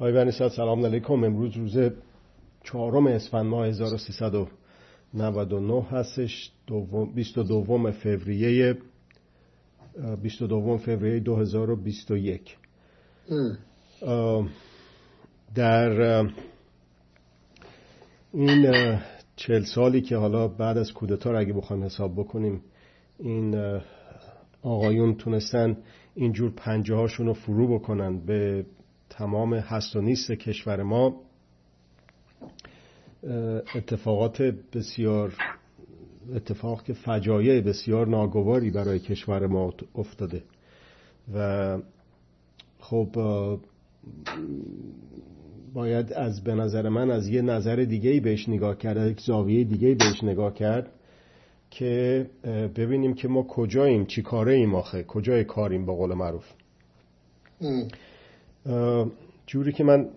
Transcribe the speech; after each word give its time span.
آقای 0.00 0.12
بنیساد 0.12 0.50
سلام 0.50 0.86
علیکم. 0.86 1.24
امروز 1.24 1.56
روز 1.56 1.78
چهارم 2.64 3.06
اسفند 3.06 3.46
ماه 3.46 3.66
1399 3.66 5.82
هستش. 5.82 6.52
22 7.14 7.92
فوریه 7.92 8.78
22 10.22 10.78
فوریه 10.78 11.20
2021 11.20 12.56
در 15.54 16.24
این 18.32 18.98
چل 19.36 19.62
سالی 19.62 20.00
که 20.00 20.16
حالا 20.16 20.48
بعد 20.48 20.78
از 20.78 20.92
کودتا 20.92 21.38
اگه 21.38 21.52
بخوایم 21.52 21.84
حساب 21.84 22.12
بکنیم 22.12 22.62
این 23.18 23.80
آقایون 24.62 25.14
تونستن 25.14 25.76
اینجور 26.14 26.52
پنجه 26.56 26.94
هاشون 26.94 27.26
رو 27.26 27.32
فرو 27.32 27.78
بکنن 27.78 28.18
به 28.18 28.66
تمام 29.20 29.54
هست 29.54 29.96
و 29.96 30.00
نیست 30.00 30.32
کشور 30.32 30.82
ما 30.82 31.20
اتفاقات 33.74 34.42
بسیار 34.42 35.32
اتفاق 36.34 36.82
که 36.82 36.92
فجایع 36.92 37.60
بسیار 37.60 38.06
ناگواری 38.06 38.70
برای 38.70 38.98
کشور 38.98 39.46
ما 39.46 39.74
افتاده. 39.94 40.42
و 41.34 41.78
خب 42.78 43.08
باید 45.74 46.12
از 46.12 46.44
به 46.44 46.54
نظر 46.54 46.88
من 46.88 47.10
از 47.10 47.28
یه 47.28 47.42
نظر 47.42 47.76
دیگه 47.76 48.20
بهش 48.20 48.48
نگاه 48.48 48.78
کرد 48.78 49.10
یک 49.10 49.20
زاویه 49.20 49.64
دیگه 49.64 49.94
بهش 49.94 50.24
نگاه 50.24 50.54
کرد 50.54 50.92
که 51.70 52.26
ببینیم 52.76 53.14
که 53.14 53.28
ما 53.28 53.42
کجاییم 53.42 54.06
چی 54.06 54.22
کاره 54.22 54.52
ایم 54.52 54.74
آخه 54.74 55.02
کجای 55.02 55.44
کاریم 55.44 55.86
با 55.86 55.94
قول 55.94 56.14
معروف. 56.14 56.44
جوری 59.46 59.72
که 59.72 59.84
من 59.84 60.08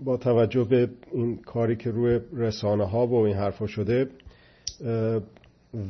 با 0.00 0.16
توجه 0.16 0.64
به 0.64 0.88
این 1.12 1.36
کاری 1.36 1.76
که 1.76 1.90
روی 1.90 2.20
رسانه 2.32 2.84
ها 2.84 3.06
و 3.06 3.14
این 3.14 3.36
حرفا 3.36 3.66
شده 3.66 4.08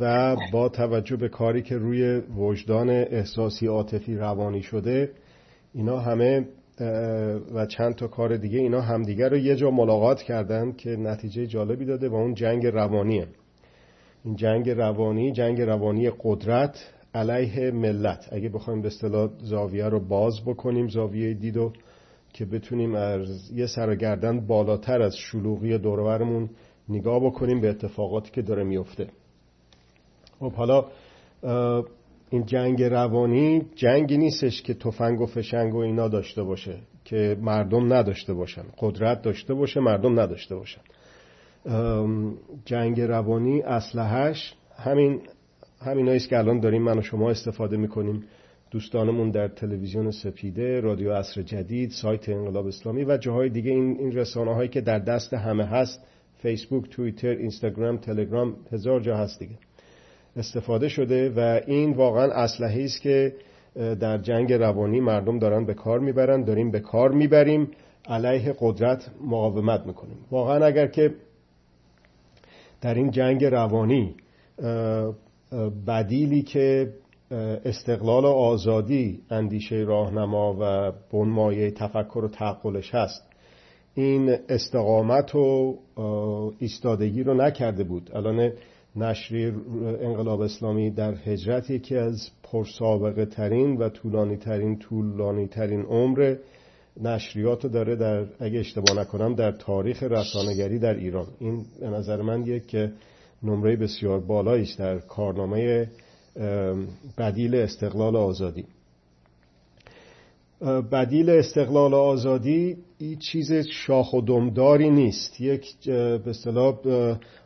و 0.01 0.37
با 0.53 0.69
توجه 0.69 1.17
به 1.17 1.29
کاری 1.29 1.63
که 1.63 1.77
روی 1.77 2.23
وجدان 2.37 2.91
احساسی 2.91 3.67
عاطفی 3.67 4.17
روانی 4.17 4.63
شده 4.63 5.11
اینا 5.75 5.99
همه 5.99 6.49
و 7.55 7.67
چند 7.67 7.95
تا 7.95 8.07
کار 8.07 8.37
دیگه 8.37 8.59
اینا 8.59 8.81
همدیگه 8.81 9.29
رو 9.29 9.37
یه 9.37 9.57
جا 9.57 9.71
ملاقات 9.71 10.23
کردن 10.23 10.73
که 10.73 10.97
نتیجه 10.97 11.47
جالبی 11.47 11.85
داده 11.85 12.09
و 12.09 12.15
اون 12.15 12.35
جنگ 12.35 12.67
روانیه. 12.67 13.27
این 14.25 14.37
جنگ 14.37 14.71
روانی 14.71 15.33
جنگ 15.33 15.61
روانی 15.61 16.11
قدرت 16.23 16.91
علیه 17.15 17.71
ملت. 17.71 18.29
اگه 18.33 18.49
بخوایم 18.49 18.83
به 18.83 18.89
اصطلاح 18.89 19.31
زاویه 19.43 19.89
رو 19.89 20.01
باز 20.01 20.41
بکنیم 20.47 20.89
زاویه 20.89 21.35
دیدو 21.35 21.73
که 22.33 22.45
بتونیم 22.45 22.95
از 22.95 23.51
یه 23.51 23.67
سرگردن 23.67 24.47
بالاتر 24.47 25.03
از 25.03 25.17
شلوغی 25.17 25.79
دورورمون 25.79 26.51
نگاه 26.89 27.21
بکنیم 27.21 27.61
به 27.61 27.69
اتفاقاتی 27.69 28.31
که 28.31 28.43
داره 28.43 28.65
میفته. 28.65 29.09
خب 30.41 30.53
حالا 30.53 30.85
این 32.31 32.45
جنگ 32.47 32.83
روانی 32.83 33.63
جنگی 33.75 34.17
نیستش 34.17 34.63
که 34.63 34.75
تفنگ 34.75 35.21
و 35.21 35.27
فشنگ 35.27 35.75
و 35.75 35.79
اینا 35.79 36.09
داشته 36.09 36.43
باشه 36.43 36.79
که 37.05 37.37
مردم 37.41 37.93
نداشته 37.93 38.35
باشن. 38.35 38.65
قدرت 38.79 39.23
داشته 39.23 39.55
باشه 39.55 39.81
مردم 39.81 40.21
نداشته 40.21 40.57
باشن. 40.57 40.81
جنگ 42.65 43.01
روانی 43.01 43.63
اسلحهش 43.63 44.55
همین 44.77 45.21
همین 45.81 46.19
که 46.19 46.39
الان 46.39 46.61
داریم 46.61 46.83
من 46.83 46.99
و 46.99 47.03
شما 47.03 47.31
استفاده 47.31 47.77
می‌کنیم. 47.77 48.25
دوستانمون 48.71 49.31
در 49.31 49.49
تلویزیون 49.49 50.11
سپیده 50.11 50.81
رادیو 50.81 51.13
عصر 51.13 51.43
جدید 51.43 51.91
سایت 51.91 52.29
انقلاب 52.29 52.67
اسلامی 52.67 53.05
و 53.05 53.17
جاهای 53.17 53.49
دیگه. 53.49 53.71
این 53.71 53.97
این 53.99 54.13
رسانه 54.13 54.55
هایی 54.55 54.69
که 54.69 54.81
در 54.81 54.99
دست 54.99 55.35
همه 55.35 55.65
هست 55.65 56.01
فیسبوک 56.39 56.91
توییتر 56.91 57.29
اینستاگرام 57.29 57.97
تلگرام 57.97 58.57
هزار 58.73 59.01
جا 59.01 59.17
هست 59.17 59.39
دیگه. 59.39 59.55
استفاده 60.37 60.89
شده 60.89 61.31
و 61.31 61.61
این 61.67 61.93
واقعا 61.93 62.33
اسلحه 62.33 62.85
است 62.85 63.03
که 63.03 63.35
در 63.77 64.19
جنگ 64.19 64.53
روانی 64.53 65.01
مردم 65.01 65.39
دارن 65.39 65.65
به 65.65 65.75
کار 65.75 65.99
می‌برن 65.99 66.45
داریم 66.45 66.71
به 66.71 66.81
کار 66.81 67.13
می‌بریم 67.13 67.69
علیه 68.09 68.55
قدرت 68.61 69.11
مقاومت 69.25 69.87
می‌کنیم. 69.87 70.17
واقعا 70.31 70.65
اگر 70.65 70.87
که 70.87 71.15
در 72.81 72.95
این 72.95 73.11
جنگ 73.11 73.45
روانی 73.45 74.15
بدیلی 75.87 76.43
که 76.43 76.93
استقلال 77.65 78.25
و 78.25 78.29
آزادی 78.29 79.21
اندیشه 79.31 79.77
راهنما 79.77 80.57
و 80.61 80.93
بنمایه 81.13 81.71
تفکر 81.71 82.19
و 82.19 82.29
تعقلش 82.29 82.95
هست. 82.95 83.23
این 83.95 84.37
استقامت 84.49 85.35
و 85.35 85.79
ایستادگی 86.59 87.23
رو 87.23 87.35
نکرده 87.35 87.85
بود. 87.85 88.11
الان 88.15 88.53
نشری 88.97 89.53
انقلاب 90.01 90.41
اسلامی 90.41 90.91
در 90.91 91.15
هجرت 91.15 91.71
یکی 91.71 91.97
از 91.97 92.31
پرسابقه 92.43 93.27
ترین 93.27 93.77
و 93.77 93.89
طولانی 93.89 94.37
ترین 94.37 94.79
طولانی 94.79 95.47
ترین 95.47 95.83
عمر 95.83 96.37
نشریات 97.03 97.65
رو 97.65 97.71
داره 97.71 97.97
در 97.97 98.27
اگه 98.41 98.59
اشتباه 98.59 99.01
نکنم 99.01 99.35
در 99.35 99.53
تاریخ 99.53 100.03
رسانگری 100.03 100.79
در 100.79 100.95
ایران. 100.95 101.27
این 101.39 101.65
به 101.81 101.89
نظر 101.89 102.23
من 102.23 102.47
یک 102.47 102.77
نمره 103.43 103.77
بسیار 103.77 104.21
بالایی 104.21 104.63
است 104.63 104.79
در 104.79 104.99
کارنامه 104.99 105.89
بدیل 107.19 107.55
استقلال 107.55 108.17
آزادی. 108.17 108.65
بدیل 110.93 111.31
استقلال 111.31 111.95
آزادی 111.95 112.77
این 112.99 113.19
چیز 113.19 113.53
شاخ 113.53 114.13
و 114.13 114.21
دمداری 114.21 114.91
نیست. 114.91 115.41
یک 115.41 115.85
به 115.87 116.23
اصطلاح 116.27 116.75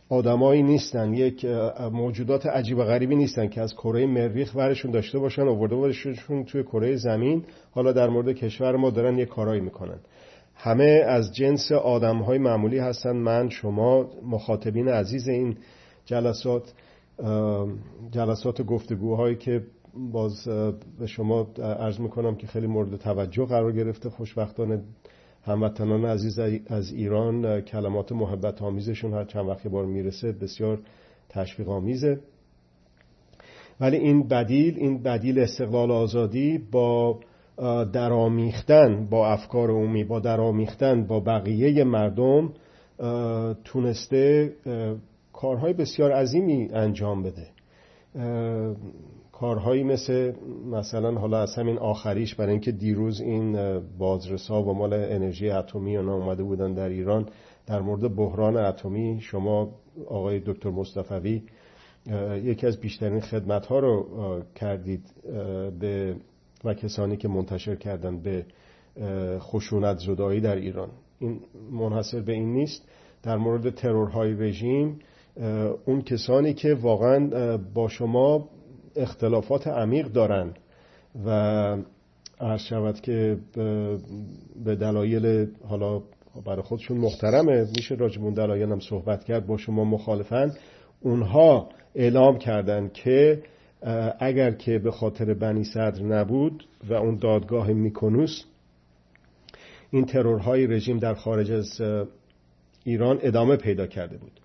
آدمایی 0.09 0.63
نیستن. 0.63 1.15
یک 1.15 1.45
موجودات 1.93 2.47
عجیب 2.47 2.79
و 2.79 2.85
غریبی 2.85 3.17
نیستن 3.17 3.49
که 3.49 3.61
از 3.61 3.75
کره 3.75 4.07
مریخ 4.07 4.55
ورشون 4.55 4.91
داشته 4.91 5.19
باشن 5.19 5.43
آورده 5.43 5.77
باشون 5.77 6.45
توی 6.45 6.63
کره 6.63 6.97
زمین. 6.97 7.45
حالا 7.71 7.93
در 7.93 8.09
مورد 8.09 8.33
کشور 8.33 8.77
ما 8.77 8.91
دارن 8.91 9.19
یک 9.19 9.29
کارایی 9.29 9.61
می‌کنن. 9.61 9.99
همه 10.55 11.03
از 11.07 11.35
جنس 11.35 11.73
آدم 11.73 12.17
های 12.17 12.39
معمولی 12.39 12.79
هستن. 12.79 13.17
من 13.17 13.49
شما 13.49 14.11
مخاطبین 14.27 14.89
عزیز 14.89 15.29
این 15.29 15.57
جلسات. 16.05 16.73
جلسات 18.11 18.63
گفتگوهایی 18.63 19.37
که 19.37 19.63
باز 20.13 20.49
به 20.99 21.07
شما 21.07 21.47
عرض 21.59 22.01
می‌کنم 22.01 22.37
که 22.37 22.47
خیلی 22.47 22.67
مورد 22.67 22.97
توجه 22.97 23.45
قرار 23.47 23.73
گرفته. 23.73 24.11
خوشبختانه 24.11 24.83
هموطنان 25.45 26.05
عزیز 26.05 26.39
از 26.67 26.93
ایران 26.93 27.61
کلمات 27.61 28.13
محبت 28.13 28.63
آمیزشون 28.63 29.15
هر 29.15 29.25
چند 29.25 29.49
وقت 29.49 29.67
بار 29.67 29.87
می‌رسه 29.87 30.33
بسیار 30.33 30.79
تشویق 31.29 31.69
آمیزه. 31.69 32.21
ولی 33.81 33.97
این 33.97 34.29
بدیل 34.29 34.75
این 34.79 35.03
بدیل 35.03 35.39
استقلال 35.39 35.91
آزادی 35.91 36.59
با 36.59 37.21
درامیختن 37.93 39.07
با 39.11 39.29
افکار 39.29 39.71
عمومی 39.71 40.05
با 40.05 40.21
درامیختن 40.21 41.07
با 41.07 41.21
بقیه 41.21 41.85
مردم 41.85 42.53
تونسته 43.65 44.53
کارهای 45.43 45.73
بسیار 45.73 46.13
عظیمی 46.13 46.69
انجام 46.73 47.23
بده. 47.23 47.47
کارهایی 49.33 49.83
مثل 49.83 50.33
مثلا 50.71 51.21
حالا 51.21 51.43
از 51.43 51.55
همین 51.55 51.79
آخریش 51.79 52.35
برای 52.35 52.51
اینکه 52.53 52.73
دیروز 52.73 53.21
این 53.21 53.79
بازرسا 53.99 54.63
و 54.63 54.75
مال 54.75 54.93
انرژی 54.93 55.51
اتمی 55.51 55.97
اونا 55.97 56.15
اومده 56.15 56.43
بودن 56.43 56.75
در 56.75 56.89
ایران 56.89 57.29
در 57.67 57.81
مورد 57.81 58.17
بحران 58.17 58.57
اتمی 58.57 59.21
شما 59.21 59.75
آقای 60.07 60.41
دکتر 60.47 60.71
مصطفی 60.71 61.43
یکی 62.43 62.67
از 62.67 62.81
بیشترین 62.81 63.21
خدمت 63.21 63.67
ها 63.67 63.79
رو 63.79 64.07
کردید 64.55 65.07
به 65.81 66.17
و 66.65 66.75
کسانی 66.75 67.17
که 67.17 67.29
منتشر 67.29 67.77
کردن 67.77 68.19
به 68.19 68.47
خشونت 69.39 69.99
زدایی 69.99 70.41
در 70.41 70.57
ایران. 70.57 70.89
این 71.19 71.41
منحصر 71.71 72.21
به 72.21 72.33
این 72.33 72.53
نیست. 72.53 72.89
در 73.23 73.37
مورد 73.37 73.75
ترورهای 73.75 74.33
رژیم 74.33 74.99
اون 75.85 76.03
کسانی 76.03 76.55
که 76.55 76.75
واقعا 76.75 77.57
با 77.75 77.89
شما 77.89 78.49
اختلافات 78.97 79.67
عمیق 79.67 80.07
دارن 80.07 80.55
و 81.27 81.31
عرض 82.41 82.61
شود 82.61 83.01
که 83.01 83.39
به 84.65 84.77
دلایل 84.77 85.47
حالا 85.69 86.03
برای 86.45 86.63
خودشون 86.63 86.97
محترمه 86.97 87.67
میشه 87.77 87.95
راجبون 87.95 88.35
دلایل 88.35 88.73
هم 88.73 88.81
صحبت 88.81 89.25
کرد 89.25 89.47
با 89.47 89.57
شما 89.57 89.85
مخالفن. 89.85 90.53
اونها 91.01 91.69
اعلام 91.95 92.39
کردن 92.39 92.91
که 92.95 93.43
اگر 94.19 94.51
که 94.51 94.79
به 94.79 94.91
خاطر 94.91 95.35
بنی 95.35 95.65
صدر 95.65 96.03
نبود 96.03 96.65
و 96.89 96.95
اون 96.95 97.17
دادگاه 97.17 97.73
میکنوس 97.73 98.45
این 99.91 100.05
ترورهای 100.05 100.67
رژیم 100.67 100.99
در 100.99 101.15
خارج 101.15 101.51
از 101.53 101.81
ایران 102.85 103.19
ادامه 103.23 103.57
پیدا 103.57 103.87
کرده 103.87 104.17
بود. 104.17 104.41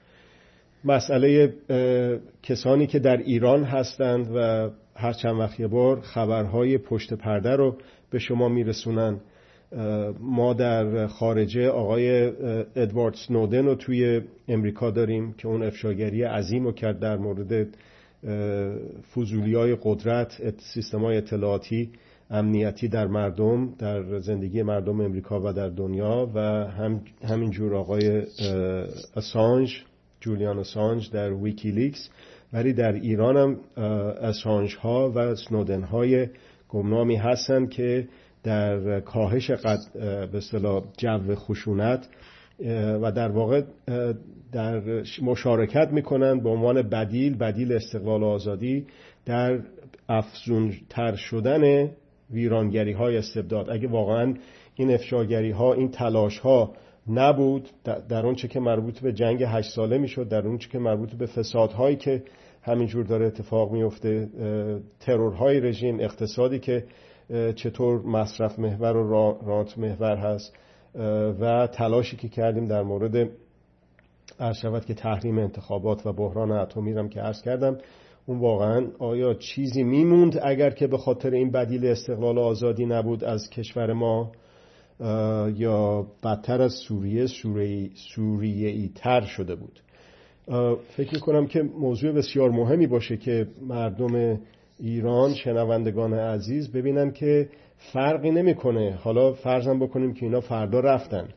مسئله 0.88 1.54
کسانی 2.44 2.88
که 2.88 3.00
در 3.00 3.18
ایران 3.18 3.64
هستند 3.64 4.28
و 4.36 4.70
هر 4.96 5.14
چند 5.14 5.40
وقت 5.40 5.60
یه 5.60 5.68
بار 5.68 6.02
خبرهای 6.02 6.78
پشت 6.78 7.14
پرده 7.14 7.56
رو 7.56 7.78
به 8.10 8.20
شما 8.20 8.50
میرسونن. 8.50 9.20
ما 10.20 10.54
در 10.54 11.08
خارجه 11.08 11.68
آقای 11.68 12.32
ادوارد 12.76 13.16
سنودن 13.28 13.66
رو 13.66 13.76
توی 13.76 14.22
امریکا 14.48 14.92
داریم 14.92 15.34
که 15.34 15.48
اون 15.48 15.64
افشاگری 15.64 16.24
عظیم 16.24 16.64
رو 16.64 16.72
کرد 16.72 17.00
در 17.00 17.18
مورد 17.18 17.68
فضولی 19.16 19.56
های 19.56 19.78
قدرت 19.84 20.42
سیستم 20.74 21.00
های 21.00 21.18
اطلاعاتی 21.18 21.90
امنیتی 22.30 22.88
در 22.88 23.08
مردم 23.08 23.74
در 23.80 24.20
زندگی 24.20 24.64
مردم 24.64 25.02
امریکا 25.02 25.42
و 25.44 25.54
در 25.54 25.70
دنیا 25.70 26.30
و 26.36 26.40
هم 26.68 27.02
همینجور 27.24 27.76
آقای 27.76 28.24
اسانج 29.16 29.84
جولیان 30.20 30.60
اسانج 30.60 31.12
در 31.12 31.34
ویکیلیکس 31.34 32.10
ولی 32.54 32.74
در 32.74 32.94
ایران 32.94 33.38
هم 33.38 33.84
اسانج 34.22 34.76
ها 34.76 35.12
و 35.16 35.36
سنودن 35.36 35.84
های 35.84 36.28
گمنامی 36.70 37.16
هستن 37.16 37.68
که 37.68 38.08
در 38.44 39.00
کاهش 39.00 39.52
قد 39.52 39.80
به 40.32 40.38
اصطلاح 40.38 40.84
جو 40.98 41.36
خشونت 41.36 42.08
و 43.02 43.12
در 43.12 43.32
واقع 43.32 43.62
در 44.52 44.82
مشارکت 45.22 45.90
می‌کنن 45.92 46.40
به 46.40 46.50
عنوان 46.50 46.82
بدیل 46.82 47.38
بدیل 47.38 47.74
استقلال 47.74 48.24
آزادی 48.24 48.86
در 49.26 49.60
افزون 50.10 50.74
تر 50.90 51.16
شدن 51.16 51.90
ویرانگری 52.32 52.92
های 52.92 53.18
استبداد. 53.18 53.70
اگه 53.70 53.88
واقعا 53.88 54.34
این 54.76 54.94
افشاگری 54.94 55.52
ها 55.52 55.74
این 55.74 55.92
تلاش 55.92 56.40
ها 56.40 56.74
نبود 57.10 57.70
در 58.10 58.26
اون 58.26 58.36
چه 58.36 58.48
که 58.48 58.60
مربوط 58.60 59.00
به 59.00 59.14
جنگ 59.14 59.44
هشت 59.44 59.76
ساله 59.76 59.98
می‌شد 59.98 60.30
در 60.30 60.48
اون 60.48 60.58
چه 60.58 60.70
که 60.70 60.80
مربوط 60.80 61.14
به 61.14 61.26
فسادهایی 61.26 61.96
که 61.96 62.24
همینجور 62.62 63.06
داره 63.06 63.26
اتفاق 63.26 63.72
میفته 63.72 64.30
ترورهای 65.00 65.60
رژیم 65.60 66.00
اقتصادی 66.00 66.60
که 66.60 66.84
چطور 67.56 68.02
مصرف 68.02 68.60
محور 68.60 68.98
و 68.98 69.38
رانت 69.46 69.78
محور 69.78 70.16
هست 70.18 70.54
و 71.40 71.68
تلاشی 71.68 72.18
که 72.18 72.30
کردیم 72.30 72.68
در 72.68 72.84
مورد 72.84 73.30
عرض 74.40 74.58
شود 74.58 74.86
که 74.86 74.94
تحریم 74.94 75.38
انتخابات 75.38 76.06
و 76.06 76.14
بحران 76.14 76.52
اتمی 76.52 76.94
هم 76.94 77.10
که 77.10 77.20
عرض 77.22 77.42
کردم 77.42 77.78
اون 78.26 78.40
واقعا 78.40 78.88
آیا 79.00 79.34
چیزی 79.34 79.84
میموند 79.84 80.40
اگر 80.44 80.70
که 80.70 80.88
به 80.88 80.98
خاطر 80.98 81.32
این 81.32 81.52
بدیل 81.52 81.86
استقلال 81.86 82.38
و 82.38 82.42
آزادی 82.42 82.86
نبود 82.86 83.24
از 83.24 83.50
کشور 83.50 83.94
ما؟ 83.94 84.32
یا 85.56 86.08
بدتر 86.24 86.62
از 86.62 86.74
سوریه 86.74 87.26
سوریه 87.96 88.70
ای 88.70 88.90
تر 88.96 89.22
شده 89.22 89.56
بود. 89.56 89.80
فکر 90.98 91.20
کنم 91.20 91.48
که 91.48 91.62
موضوع 91.62 92.12
بسیار 92.12 92.50
مهمی 92.50 92.88
باشه 92.88 93.18
که 93.18 93.48
مردم 93.68 94.40
ایران 94.80 95.34
شنوندگان 95.34 96.14
عزیز 96.14 96.72
ببینن 96.72 97.12
که 97.12 97.50
فرقی 97.78 98.32
نمی‌کنه. 98.32 99.00
حالا 99.04 99.34
فرضم 99.34 99.80
بکنیم 99.80 100.14
که 100.14 100.26
اینا 100.26 100.42
فردا 100.42 100.80
رفتن. 100.80 101.28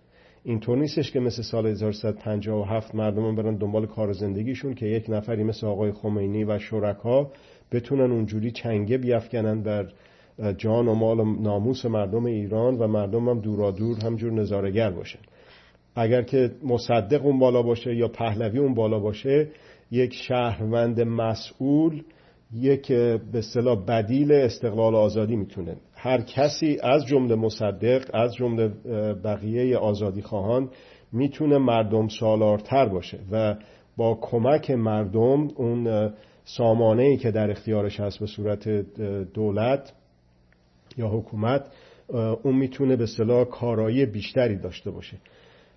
اینطور 0.45 0.79
نیستش 0.79 1.12
که 1.12 1.21
مثل 1.21 1.43
سال 1.43 1.67
1357 1.67 2.95
مردم 2.95 3.35
برن 3.35 3.57
دنبال 3.57 3.87
کار 3.87 4.12
زندگیشون 4.12 4.75
که 4.75 4.87
یک 4.87 5.05
نفری 5.09 5.45
مثل 5.45 5.67
آقای 5.67 5.93
خمینی 5.93 6.45
و 6.45 6.59
شرکا 6.59 7.31
بتونن 7.73 8.12
اونجوری 8.12 8.51
چنگه 8.51 8.99
بیافکنن 8.99 9.62
بر 9.62 9.93
جان 10.59 10.89
و 10.89 10.95
مال 10.95 11.21
و 11.21 11.25
ناموس 11.25 11.87
مردم 11.87 12.25
ایران 12.25 12.79
و 12.79 12.87
مردم 12.87 13.29
هم 13.29 13.41
دورا 13.41 13.71
دور 13.71 13.99
همجور 14.05 14.33
نظارگر 14.33 14.91
باشن. 14.91 15.19
اگر 15.97 16.23
که 16.23 16.51
مصدق 16.65 17.27
اون 17.27 17.39
بالا 17.39 17.63
باشه 17.63 17.97
یا 17.97 18.09
پهلوی 18.09 18.59
اون 18.59 18.75
بالا 18.75 18.99
باشه 18.99 19.49
یک 19.91 20.15
شهروند 20.15 21.01
مسئول 21.01 22.03
یک 22.55 22.93
به 22.93 23.39
اصطلاح 23.39 23.85
بدیل 23.85 24.33
استقلال 24.33 24.95
آزادی 24.95 25.37
می‌تونه. 25.37 25.77
هر 25.95 26.21
کسی 26.21 26.79
از 26.83 27.07
جمله 27.07 27.35
مصدق 27.35 28.11
از 28.15 28.35
جمله 28.35 28.69
بقیه 29.25 29.77
آزادی 29.77 30.23
خواهان 30.23 30.71
می‌تونه 31.13 31.59
مردم 31.59 32.09
سالارتر 32.09 32.89
باشه 32.89 33.19
و 33.33 33.55
با 33.97 34.19
کمک 34.21 34.71
مردم 34.71 35.49
اون 35.57 36.11
سامانه 36.45 37.03
ای 37.03 37.17
که 37.17 37.31
در 37.31 37.51
اختیارش 37.51 38.01
هست 38.01 38.19
به 38.19 38.27
صورت 38.27 38.69
دولت 39.35 39.93
یا 40.97 41.09
حکومت 41.09 41.65
اون 42.43 42.57
می‌تونه 42.57 42.97
به 42.97 43.05
اصطلاح 43.05 43.45
کارایی 43.45 44.07
بیشتری 44.07 44.57
داشته 44.57 44.91
باشه. 44.91 45.17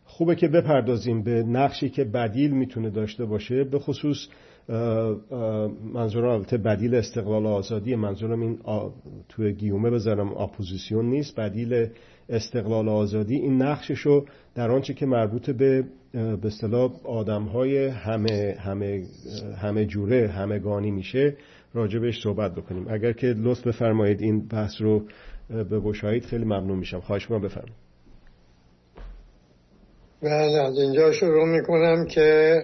خوبه 0.06 0.36
که 0.36 0.48
بپردازیم 0.48 1.24
به 1.24 1.44
نقشی 1.44 1.89
که 1.89 2.04
بدیل 2.04 2.51
می‌تونه 2.51 2.89
داشته 2.89 3.25
باشه 3.25 3.63
به 3.63 3.80
خصوص 3.80 4.27
منظورم 5.94 6.30
البته 6.30 6.57
بدیل 6.57 6.95
استقلال 6.95 7.45
آزادی 7.45 7.95
منظورم 7.95 8.42
این 8.42 8.60
توی 9.30 9.54
گیومه 9.54 9.89
بذارم 9.89 10.38
اپوزیسیون 10.38 11.06
نیست 11.06 11.39
بدیل 11.39 11.88
استقلال 12.30 12.89
آزادی. 12.89 13.36
این 13.36 13.62
نقششو 13.62 14.25
در 14.56 14.71
آنچه 14.71 14.94
که 14.94 15.06
مربوط 15.06 15.50
به 15.50 15.83
به 16.13 16.48
اصطلاح 16.48 16.92
آدم 17.06 17.44
های 17.44 17.88
همه 17.88 18.56
همه 18.59 19.04
همه 19.62 19.86
جوره 19.86 20.27
همگانی 20.27 20.92
میشه. 20.92 21.38
راجبش 21.73 22.23
صحبت 22.23 22.55
بکنیم. 22.55 22.87
اگر 22.89 23.13
که 23.13 23.27
لطف 23.27 23.67
بفرمایید 23.67 24.21
این 24.21 24.47
بحث 24.47 24.81
رو 24.81 25.07
به 25.49 25.79
گشایید 25.79 26.25
خیلی 26.25 26.45
ممنون 26.45 26.77
میشم. 26.79 26.99
خواهش 26.99 27.31
ما 27.31 27.39
بفرمایید. 27.39 27.83
بله 30.21 30.61
از 30.61 30.77
اینجا 30.77 31.11
شروع 31.11 31.45
می‌کنم 31.45 32.05
که 32.05 32.59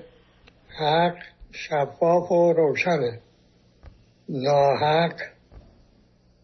حق 0.79 1.15
شفاف 1.51 2.31
و 2.31 2.53
روشنه. 2.53 3.19
ناحق 4.29 5.13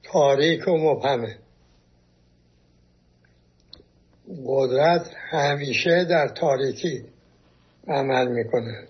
تاریک 0.03 0.67
و 0.67 0.77
مبهمه. 0.77 1.35
قدرت 4.45 5.11
همیشه 5.29 6.05
در 6.09 6.27
تاریکی 6.27 7.05
عمل 7.87 8.27
می‌کنه. 8.27 8.87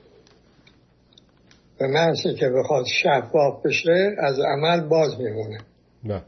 به 1.79 2.13
که 2.39 2.49
بخواد 2.49 2.85
شفاف 2.85 3.65
بشه 3.65 4.15
از 4.17 4.39
عمل 4.39 4.87
باز 4.87 5.19
میمونه. 5.19 5.57
نه. 6.03 6.23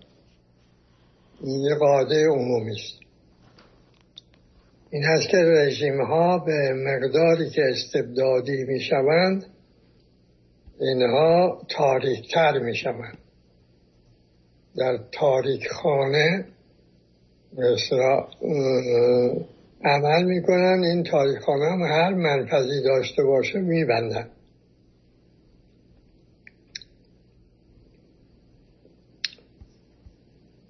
این 1.42 1.60
یه 1.60 1.76
قاعده 1.76 2.28
عمومی 2.28 2.72
است. 2.72 3.00
این 4.92 5.04
هست 5.04 5.30
که 5.30 5.38
رژیم 5.38 6.02
ها 6.02 6.38
به 6.38 6.74
مقداری 6.74 7.50
که 7.50 7.62
استبدادی 7.70 8.64
می‌شوند 8.64 9.46
اینها 10.80 11.62
تاریکتر 11.70 12.60
می 12.60 12.76
شوند 12.76 13.18
در 14.78 15.00
تاریک 15.12 15.68
خانه 15.68 16.46
عمل 19.84 20.24
می‌کنن 20.24 20.84
این 20.84 21.04
تاریک 21.04 21.40
خانه 21.40 21.66
هم 21.66 21.82
هر 21.82 22.14
منفذی 22.14 22.84
داشته 22.84 23.24
باشه 23.24 23.60
میبندن. 23.60 24.30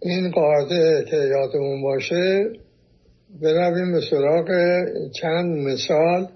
این 0.08 0.32
قاعده 0.32 1.06
که 1.10 1.16
یادمون 1.16 1.82
باشه 1.82 2.50
برویم 3.42 3.92
به 3.92 4.02
سراغ 4.10 4.48
چند 5.22 5.58
مثال 5.58 6.28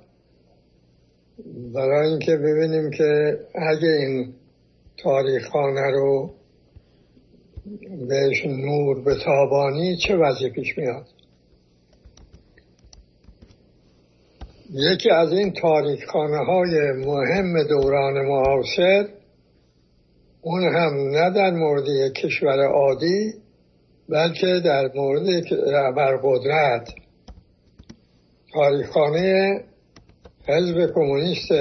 برای 1.74 2.10
اینکه 2.10 2.38
ببینیم 2.38 2.90
که 2.90 3.40
اگه 3.56 3.88
این 3.88 4.34
تاریخانه 4.98 5.92
رو 5.92 6.32
بهش 8.10 8.46
نور 8.46 9.04
به 9.04 9.16
تابانی 9.25 9.98
چه 9.98 10.16
وضعی 10.16 10.50
پیش 10.50 10.78
میاد؟ 10.78 11.06
یکی 14.74 15.12
از 15.12 15.32
این 15.32 15.54
تاریخخانه 15.54 16.38
های 16.38 16.92
مهم 17.06 17.63
دوران 17.63 18.25
معاصر 18.25 19.08
اون 20.42 20.63
هم 20.63 20.94
نه 20.94 21.30
در 21.36 21.51
مورد 21.51 22.13
کشور 22.13 22.66
عادی 22.66 23.40
بلکه 24.12 24.62
در 24.65 24.91
مورد 24.96 25.46
قدرت 26.24 26.94
تاریخخانه 28.53 29.63
حزب 30.48 30.94
کمونیست 30.96 31.51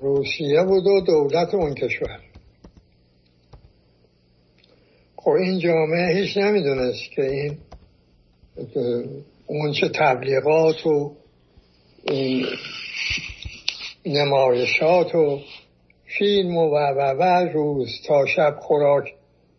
روسیه 0.00 0.62
بود 0.62 0.86
و 0.86 1.00
دولت 1.00 1.54
اون 1.54 1.74
کشور. 1.74 2.20
خب 5.16 5.30
این 5.30 5.58
جامعه 5.58 6.14
هیچ 6.14 6.36
نمی‌دونست 6.36 7.10
که 7.14 7.22
این 7.22 7.58
اون 9.46 9.72
چه 9.72 9.88
تبلیغات 9.88 10.86
و 10.86 11.16
این 12.02 12.46
نمایشات 14.06 15.14
و 15.14 15.40
فیلم 16.18 16.56
و 16.56 16.70
و 16.70 17.50
روز 17.52 17.88
تا 18.06 18.26
شب 18.26 18.56
خوراک 18.60 19.14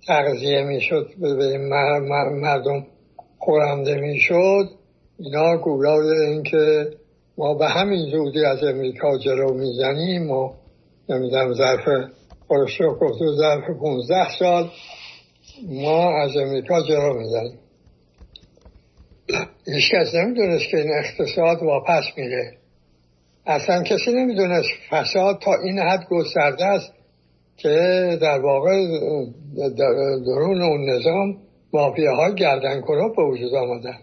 تغذیه 0.07 0.61
می‌شد 0.63 1.09
به 1.19 1.57
مردم 2.29 2.85
خورنده 3.39 3.95
می‌شد. 3.95 4.69
اینا 5.19 5.57
گویا 5.57 6.01
اینکه 6.27 6.87
ما 7.37 7.53
به 7.53 7.67
همین 7.67 8.09
زودی 8.11 8.45
از 8.45 8.63
امریکا 8.63 9.17
جلو 9.17 9.53
می‌زنیم 9.53 10.31
و 10.31 10.53
نمی‌دونم 11.09 11.53
ظرف 11.53 12.09
خورشو 12.47 12.95
گفته 12.95 13.25
ظرف 13.37 13.63
15 13.79 14.37
سال 14.39 14.69
ما 15.67 16.21
از 16.21 16.37
امریکا 16.37 16.81
جلو 16.87 17.13
می‌زنیم. 17.13 17.59
هیچ 19.65 19.91
کس 19.91 20.15
نمی‌دونست 20.15 20.65
که 20.71 20.77
این 20.77 20.91
اقتصاد 21.03 21.63
واپس 21.63 22.03
میره. 22.17 22.57
اصلا 23.45 23.83
کسی 23.83 24.11
نمی‌دونست 24.13 24.69
فساد 24.89 25.39
تا 25.39 25.51
این 25.63 25.79
حد 25.79 26.07
گسترده 26.09 26.65
است. 26.65 26.93
که 27.61 28.17
در 28.21 28.39
واقع 28.39 28.71
درون 30.25 30.61
اون 30.61 30.89
نظام 30.89 31.37
مافیاهای 31.73 32.35
گردن 32.35 32.81
کنو 32.81 33.13
به 33.15 33.23
وجود 33.23 33.53
آمدن. 33.53 33.99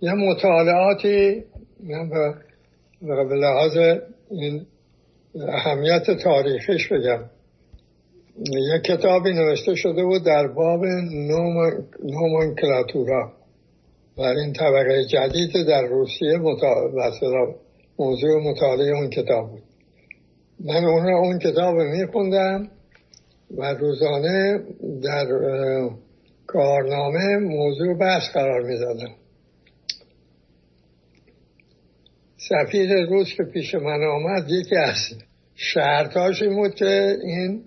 یه 0.00 0.12
مطالعاتی 0.12 1.44
به 3.28 3.34
لحاظ 3.34 3.76
این 4.30 4.66
اهمیت 5.48 6.10
تاریخیش 6.10 6.88
بگم. 6.92 7.24
یه 8.38 8.80
کتابی 8.84 9.32
نوشته 9.32 9.74
شده 9.74 10.04
بود 10.04 10.24
در 10.24 10.46
باب 10.46 10.84
نومنکلاتورا. 12.02 13.32
و 14.16 14.20
این 14.22 14.52
طبقه 14.52 15.04
جدید 15.04 15.66
در 15.68 15.82
روسیه 15.82 16.38
موضوع 17.98 18.50
مطالعه 18.50 18.96
اون 18.96 19.10
کتاب 19.10 19.50
بود. 19.50 19.62
من 20.64 20.84
اون 20.84 21.12
اون 21.12 21.38
کتاب 21.38 21.74
میخوندم 21.74 22.68
و 23.56 23.74
روزانه 23.74 24.60
در 25.02 25.26
کارنامه 26.46 27.36
موضوع 27.36 27.98
بحث 27.98 28.22
قرار 28.32 28.62
می‌دادم. 28.62 29.14
سفیر 32.36 33.06
روس 33.06 33.28
که 33.36 33.42
پیش 33.42 33.74
من 33.74 34.04
آمد 34.04 34.50
یکی 34.50 34.76
از 34.76 34.96
شرطاش 35.54 36.42
این 36.42 36.54
بود 36.54 36.74
که 36.74 37.16
این 37.22 37.64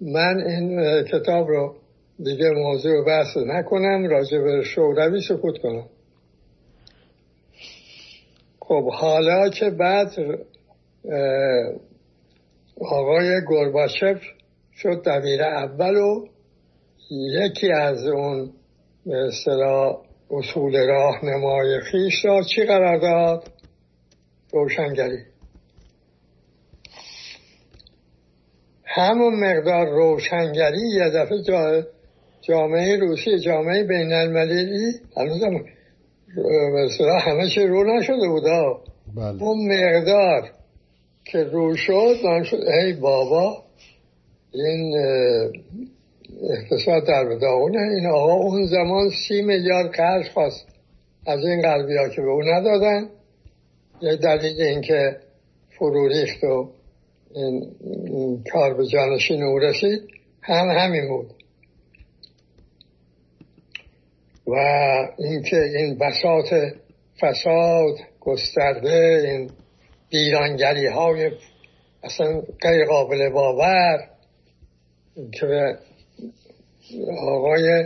من 0.00 0.40
این 0.46 1.02
کتاب 1.02 1.48
رو 1.48 1.76
دیگه 2.24 2.50
موضوع 2.50 3.04
بحث 3.06 3.36
نکنم 3.36 4.08
راجع 4.10 4.38
به 4.38 4.62
شوروی 4.62 5.20
سکوت 5.20 5.58
کنم. 5.58 5.86
خب 8.68 8.90
حالا 8.90 9.48
که 9.48 9.70
بعد 9.70 10.10
آقای 12.80 13.40
گرباچف 13.48 14.22
شد 14.74 15.02
دبیر 15.06 15.42
اول 15.42 15.96
و 15.96 16.26
یکی 17.10 17.72
از 17.72 18.06
اون 18.06 18.52
مثلا 19.06 19.96
اصول 20.30 20.86
راهنمای 20.86 21.80
خیش 21.80 22.24
را 22.24 22.42
چی 22.42 22.64
قرار 22.64 22.98
داد؟ 22.98 23.48
روشنگری. 24.52 25.18
همون 28.84 29.34
مقدار 29.34 29.86
روشنگری 29.86 30.88
یه 30.94 31.10
دفعه 31.10 31.42
جامعه 32.42 32.96
روسی 32.96 33.38
جامعه 33.38 33.84
بین 33.84 34.12
المللی 34.12 34.92
هنوز 35.16 35.42
مثلا 36.74 37.18
همه 37.18 37.48
چه 37.48 37.66
رو 37.66 37.98
نشده 37.98 38.28
بود 38.28 38.42
بله. 39.16 39.42
اون 39.42 39.68
مقدار 39.68 40.50
که 41.24 41.44
رو 41.44 41.76
شد 41.76 42.16
من 42.24 42.42
شد 42.42 42.60
ای 42.84 42.92
بابا 42.92 43.62
این 44.54 44.96
اقتصاد 46.50 47.06
در 47.06 47.24
داغونه 47.24 47.78
این 47.78 48.06
آقا 48.06 48.32
اون 48.32 48.66
زمان 48.66 49.10
سی 49.28 49.42
میلیارد 49.42 49.90
قرض 49.90 50.28
خواست. 50.28 50.66
از 51.26 51.40
این 51.44 51.62
قلبی 51.62 51.96
ها 51.96 52.08
که 52.08 52.22
به 52.22 52.28
اون 52.28 52.54
ندادن. 52.54 53.08
یه 54.02 54.16
دلیل 54.16 54.62
اینکه 54.62 55.16
فرو 55.78 56.08
ریخت 56.08 56.44
و 56.44 56.70
این, 57.34 58.44
کار 58.52 58.74
به 58.74 58.86
جانشین 58.86 59.42
او 59.42 59.58
رسید. 59.58 60.00
هم 60.42 60.68
همین 60.68 61.08
بود. 61.08 61.33
و 64.46 64.54
اینکه 65.18 65.56
این 65.56 65.98
بساط 65.98 66.54
فساد 67.20 67.94
گسترده 68.20 69.22
این 69.24 69.50
ایرانگری 70.08 70.86
های 70.86 71.30
اصلا 72.02 72.42
غیر 72.62 72.84
قابل 72.84 73.30
باور 73.30 74.08
که 75.32 75.78
آقای 77.20 77.84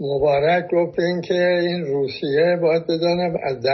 مبارک 0.00 0.64
گفت 0.72 0.98
این 0.98 1.20
که 1.20 1.34
این 1.34 1.84
روسیه 1.84 2.56
باید 2.62 2.82
بدانه 2.82 3.32
از, 3.42 3.66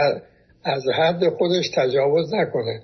از 0.63 0.83
حد 0.97 1.29
خودش 1.29 1.69
تجاوز 1.75 2.33
نکنه. 2.33 2.81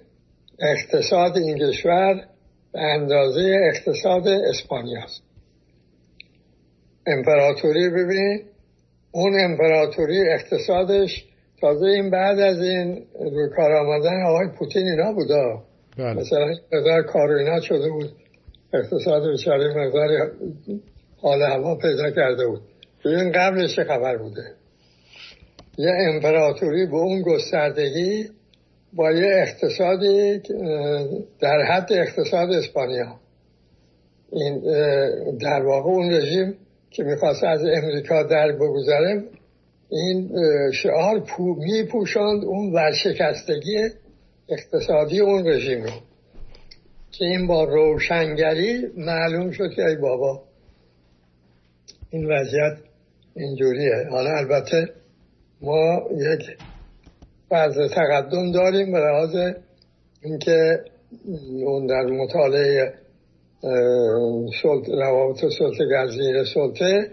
اقتصاد 0.59 1.37
این 1.37 1.57
کشور 1.57 2.25
به 2.73 2.79
اندازه 2.79 3.59
اقتصاد 3.73 4.27
اسپانیا 4.27 5.03
است 5.03 5.21
امپراتوری 7.07 7.89
ببینید 7.89 8.45
اون 9.11 9.39
امپراتوری 9.39 10.29
اقتصادش 10.29 11.25
تازه 11.61 11.85
این 11.85 12.09
بعد 12.09 12.39
از 12.39 12.61
این 12.61 13.05
روی 13.19 13.49
کار 13.55 13.71
آمدن 13.71 14.23
آقای 14.23 14.47
پوتین 14.59 14.87
اینا 14.87 15.13
بودا. 15.13 15.63
بله. 15.97 16.13
مثلا 16.13 16.47
مقدار 16.73 17.01
کار 17.03 17.31
اینا 17.31 17.61
شده 17.61 17.89
بود. 17.89 18.11
اقتصاد 18.73 19.23
بچاره 19.33 19.73
مقدار 19.85 20.31
حال 21.21 21.41
هوا 21.41 21.75
پیدا 21.75 22.11
کرده 22.11 22.47
بود. 22.47 22.61
این 23.05 23.31
قبلش 23.31 23.75
چه 23.75 23.83
خبر 23.83 24.17
بوده؟ 24.17 24.53
یه 25.77 25.91
امپراتوری 26.13 26.85
به 26.85 26.95
اون 26.95 27.21
گستردگی 27.21 28.29
با 28.93 29.11
یه 29.11 29.31
اقتصادی 29.35 30.41
در 31.39 31.61
حد 31.69 31.93
اقتصاد 31.93 32.49
اسپانیا. 32.49 33.15
این 34.31 34.59
در 35.37 35.65
واقع 35.65 35.89
اون 35.89 36.13
رژیم 36.13 36.55
که 36.91 37.03
می‌خواست 37.03 37.43
از 37.43 37.61
امریکا 37.65 38.23
در 38.23 38.51
بگذاره 38.51 39.23
این 39.89 40.29
شعار 40.71 41.19
پو 41.19 41.55
میپوشاند 41.55 42.45
اون 42.45 42.73
ورشکستگی 42.73 43.89
اقتصادی 44.49 45.19
اون 45.19 45.47
رژیم 45.47 45.83
رو. 45.83 45.91
که 47.11 47.25
این 47.25 47.47
با 47.47 47.63
روشنگری 47.63 48.87
معلوم 48.97 49.51
شد 49.51 49.69
که 49.75 49.85
ای 49.85 49.95
بابا 49.95 50.43
این 52.09 52.25
وضعیت 52.25 52.77
اینجوریه. 53.35 54.07
حالا 54.11 54.29
البته 54.37 54.89
ما 55.61 56.01
یک 56.11 56.57
فرض 57.49 57.91
تقدم 57.93 58.51
داریم 58.51 58.91
به 58.91 58.99
لحاظ 58.99 59.53
اینکه 60.23 60.79
اون 61.65 61.87
در 61.87 62.03
مطالعه 62.03 62.93
روابط 64.87 65.37
سلطه 65.59 66.07
زیر 66.07 66.43
سلطه. 66.53 67.11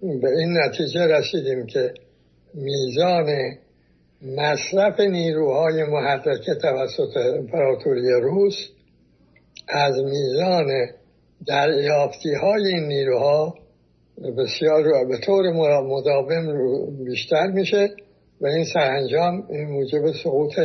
به 0.00 0.28
این 0.38 0.58
نتیجه 0.58 1.06
رسیدیم 1.06 1.66
که 1.66 1.94
میزان 2.54 3.26
مصرف 4.22 5.00
نیروهای 5.00 5.84
محرکه 5.84 6.54
توسط 6.54 7.16
امپراتوری 7.16 8.10
روس 8.22 8.54
از 9.68 9.94
میزان 10.04 10.66
دریافتی 11.46 12.34
های 12.34 12.66
این 12.66 12.88
نیروها 12.88 13.54
بسیار 14.38 14.82
به 15.08 15.18
طور 15.18 15.50
مداوم 15.82 17.04
بیشتر 17.04 17.46
میشه 17.46 17.88
و 18.40 18.46
این 18.46 18.64
سرانجام 18.64 19.46
این 19.50 19.68
موجب 19.68 20.12
سقوط 20.24 20.58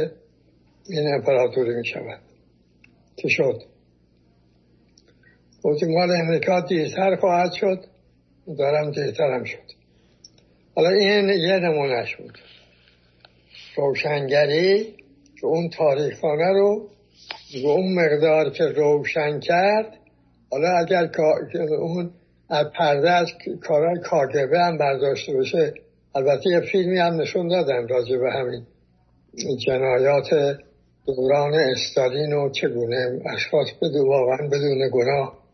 این 0.89 1.13
امپراتوری 1.15 1.75
می 1.75 1.85
شود 1.85 2.19
که 3.15 3.27
شد؟ 3.27 3.61
مال 5.67 6.11
امریکا 6.11 6.61
دیرتر 6.61 7.15
خواهد 7.15 7.53
شد 7.53 7.79
دارم 8.57 8.91
دیرتر 8.91 9.33
هم 9.33 9.43
شد. 9.43 9.77
حالا 10.75 10.89
این 10.89 11.29
یه 11.29 11.59
نمونهش 11.59 12.15
بود. 12.15 12.37
روشنگری 13.77 14.83
که 15.41 15.47
اون 15.47 15.69
تاریخانه 15.69 16.53
رو 16.53 16.87
به 17.53 17.67
اون 17.67 17.93
مقدار 17.93 18.49
که 18.49 18.63
روشن 18.63 19.39
کرد 19.39 19.93
حالا 20.51 20.67
اگر 20.77 21.09
اون 21.79 22.11
از 22.49 22.65
پرده 22.77 23.11
از 23.11 23.27
کارهای 23.61 23.99
کاگبه 24.03 24.59
هم 24.59 24.77
برداشته 24.77 25.33
بشه 25.33 25.73
البته 26.15 26.49
یه 26.49 26.59
فیلمی 26.59 26.99
هم 26.99 27.21
نشون 27.21 27.47
دادن 27.47 27.87
راجع 27.87 28.17
به 28.17 28.31
همین 28.31 28.65
جنایات 29.67 30.57
دوران 31.05 31.53
استالین 31.53 32.33
و 32.33 32.49
چگونه 32.49 33.19
اشخاص 33.33 33.67
بدو 33.81 34.07
واقعا 34.07 34.47
بدون 34.47 34.89
گناه 34.93 35.46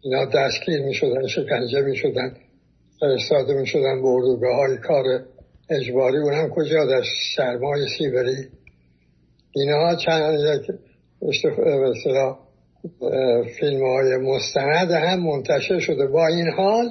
اینا 0.00 0.24
دستگیر 0.24 0.82
می 0.82 0.94
شدن 0.94 1.26
شکنجه 1.26 1.80
می 1.80 1.96
شدن 1.96 2.36
فرستاده 3.00 3.54
می 3.54 3.66
شدن 3.66 4.02
به 4.40 4.54
های 4.54 4.76
کار 4.76 5.04
اجباری. 5.70 6.18
اونم 6.18 6.48
کجا 6.48 6.84
در 6.84 7.02
سرمای 7.36 7.86
سیبری. 7.98 8.48
اینها 9.52 9.96
چند 9.96 10.40
یک 10.40 10.70
فیلم 13.60 13.86
های 13.86 14.16
مستند 14.16 14.90
هم 14.90 15.20
منتشر 15.20 15.78
شده. 15.78 16.06
با 16.06 16.26
این 16.26 16.50
حال 16.56 16.88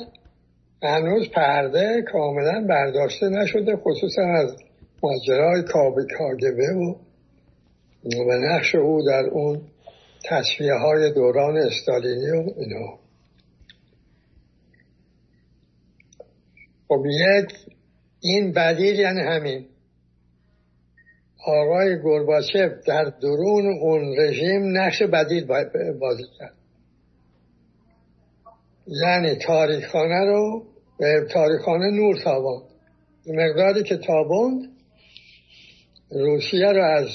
هنوز 0.83 1.29
پرده 1.29 2.03
کاملا 2.11 2.65
برداشته 2.69 3.29
نشده 3.29 3.75
خصوصا 3.75 4.21
از 4.21 4.55
ماجرای 5.03 5.63
کابه 5.63 6.05
کاگبه 6.17 6.73
و 6.73 6.95
و 8.05 8.37
نقش 8.39 8.75
او 8.75 9.05
در 9.07 9.23
اون 9.31 9.61
تصفیه 10.25 10.73
های 10.73 11.13
دوران 11.13 11.57
استالینی 11.57 12.31
و 12.31 12.53
اینا 12.57 12.99
خب 16.87 17.03
یک 17.05 17.53
این 18.19 18.51
بدیل 18.51 18.99
یعنی 18.99 19.21
همین. 19.21 19.65
آقای 21.45 22.01
گرباچف 22.03 22.71
در 22.87 23.03
درون 23.21 23.77
اون 23.81 24.19
رژیم 24.19 24.77
نقش 24.77 25.01
بدیل 25.01 25.45
بازی 25.99 26.23
کرد. 26.39 26.53
یعنی 28.87 29.35
تاریخانه 29.35 30.25
رو 30.25 30.65
به 30.99 31.27
تاریخانه 31.33 31.91
نور 31.91 32.17
تاباند. 32.23 32.63
مقداری 33.27 33.83
که 33.83 33.97
تابوند 33.97 34.63
روسیه 36.11 36.67
رو 36.67 36.83
از 36.83 37.07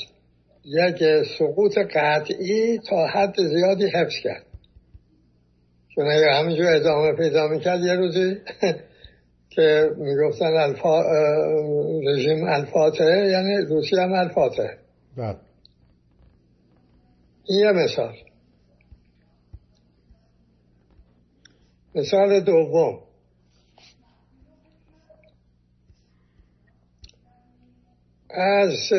یک 0.65 1.25
سقوط 1.39 1.79
قطعی 1.79 2.79
تا 2.79 3.07
حد 3.07 3.35
زیادی 3.37 3.87
حفظ 3.87 4.15
کرد. 4.23 4.47
چون 5.95 6.05
اگر 6.07 6.31
همینجور 6.31 6.67
ادامه 6.67 7.13
پیدا 7.13 7.49
می‌کرد 7.49 7.81
یه 7.81 7.95
روزی 7.95 8.37
که 9.55 9.91
می‌گفتن 9.97 10.47
الفا... 10.47 11.03
رژیم 12.07 12.45
الفاتحه 12.45 13.29
یعنی 13.31 13.57
روسیه 13.57 14.01
هم 14.01 14.13
الفاتحه 14.13 14.79
بله. 15.17 15.37
این 17.45 17.59
یه 17.59 17.73
مثال. 17.73 18.15
مثال 21.95 22.41
دوم. 22.41 23.01
از 28.33 28.93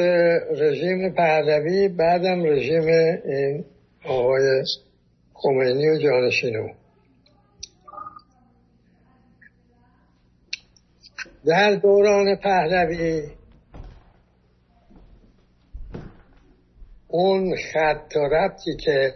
رژیم 0.57 1.09
پهلوی 1.09 1.87
بعدم 1.87 2.43
رژیم 2.43 2.87
این 3.25 3.65
آقای 4.05 4.63
خمینی 5.33 5.89
و 5.89 5.97
جانشینو. 5.97 6.67
در 11.45 11.75
دوران 11.75 12.35
پهلوی 12.35 13.23
اون 17.07 17.55
خط 17.55 18.15
و 18.15 18.19
ربطی 18.19 18.75
که 18.75 19.13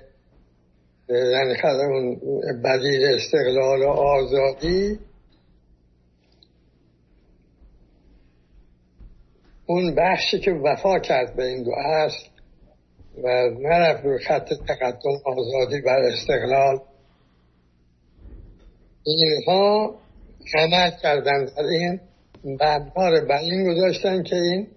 یعنی 1.09 1.55
اون 1.63 2.19
بدیل 2.63 3.05
استقلال 3.05 3.81
و 3.81 3.87
آزادی 3.89 4.99
اون 9.67 9.95
بخشی 9.95 10.39
که 10.39 10.51
وفا 10.51 10.99
کرد 10.99 11.35
به 11.35 11.45
این 11.45 11.63
دو 11.63 11.71
اصل 11.71 12.27
و 13.23 13.49
نرفت 13.59 14.05
روی 14.05 14.19
خط 14.19 14.49
تقدم 14.67 15.17
آزادی 15.25 15.81
بر 15.81 15.99
استقلال. 15.99 16.79
اینها 19.03 19.95
عمل 20.55 20.91
کردن 21.03 21.45
در 21.45 21.63
این 21.63 21.99
بعدها 22.59 23.11
بر 23.29 23.37
این 23.37 23.73
گذاشتن 23.73 24.23
که 24.23 24.35
این 24.35 24.67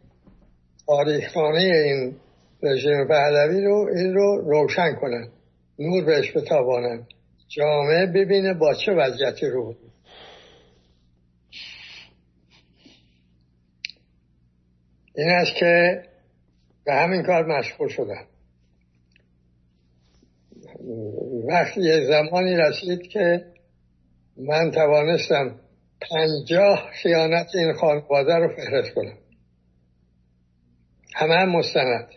تاریخانه 0.87 1.59
این 1.59 2.17
رژیم 2.63 3.09
پهلوی 3.09 3.65
رو 3.65 3.89
این 3.97 4.15
رو 4.15 4.37
روشن 4.37 4.95
کنن. 4.95 5.29
نور 5.79 6.05
بهش 6.05 6.37
بتابانن. 6.37 7.07
جامعه 7.49 8.07
ببینه 8.07 8.55
با 8.55 8.75
چه 8.75 8.93
وضعیتی 8.93 9.47
رو 9.47 9.65
بود. 9.65 9.90
این 15.15 15.31
است 15.31 15.55
که 15.57 16.03
به 16.85 16.95
همین 16.95 17.23
کار 17.23 17.47
مشغول 17.47 17.89
شدن 17.89 18.25
وقتی 21.49 21.81
یه 21.81 22.07
زمانی 22.07 22.57
رسید 22.57 23.03
که 23.03 23.45
من 24.37 24.71
توانستم 24.71 25.61
پنجاه 26.01 26.91
خیانت 27.03 27.47
این 27.55 27.73
خانواده 27.73 28.35
رو 28.35 28.49
فهرست 28.57 28.95
کنم. 28.95 29.19
همه 31.15 31.35
هم 31.35 31.49
مستند 31.49 32.09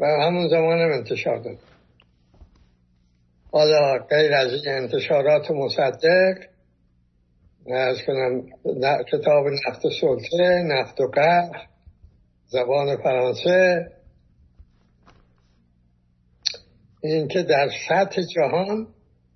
و 0.00 0.06
همون 0.06 0.48
زمان 0.48 0.78
هم 0.78 0.92
انتشار 0.92 1.38
داد. 1.38 1.58
حالا 3.52 3.98
غیر 3.98 4.34
از 4.34 4.52
این 4.52 4.68
انتشارات 4.68 5.50
مصدق 5.50 6.36
از 7.74 7.96
کنم 8.06 8.42
کتاب 9.12 9.46
نفت 9.46 9.82
سلطه 10.00 10.62
نفت 10.66 11.00
و 11.00 11.06
قهر 11.06 11.66
زبان 12.46 12.96
فرانسه. 12.96 13.86
این 17.02 17.28
که 17.28 17.42
در 17.42 17.70
سطح 17.88 18.22
جهان 18.22 18.86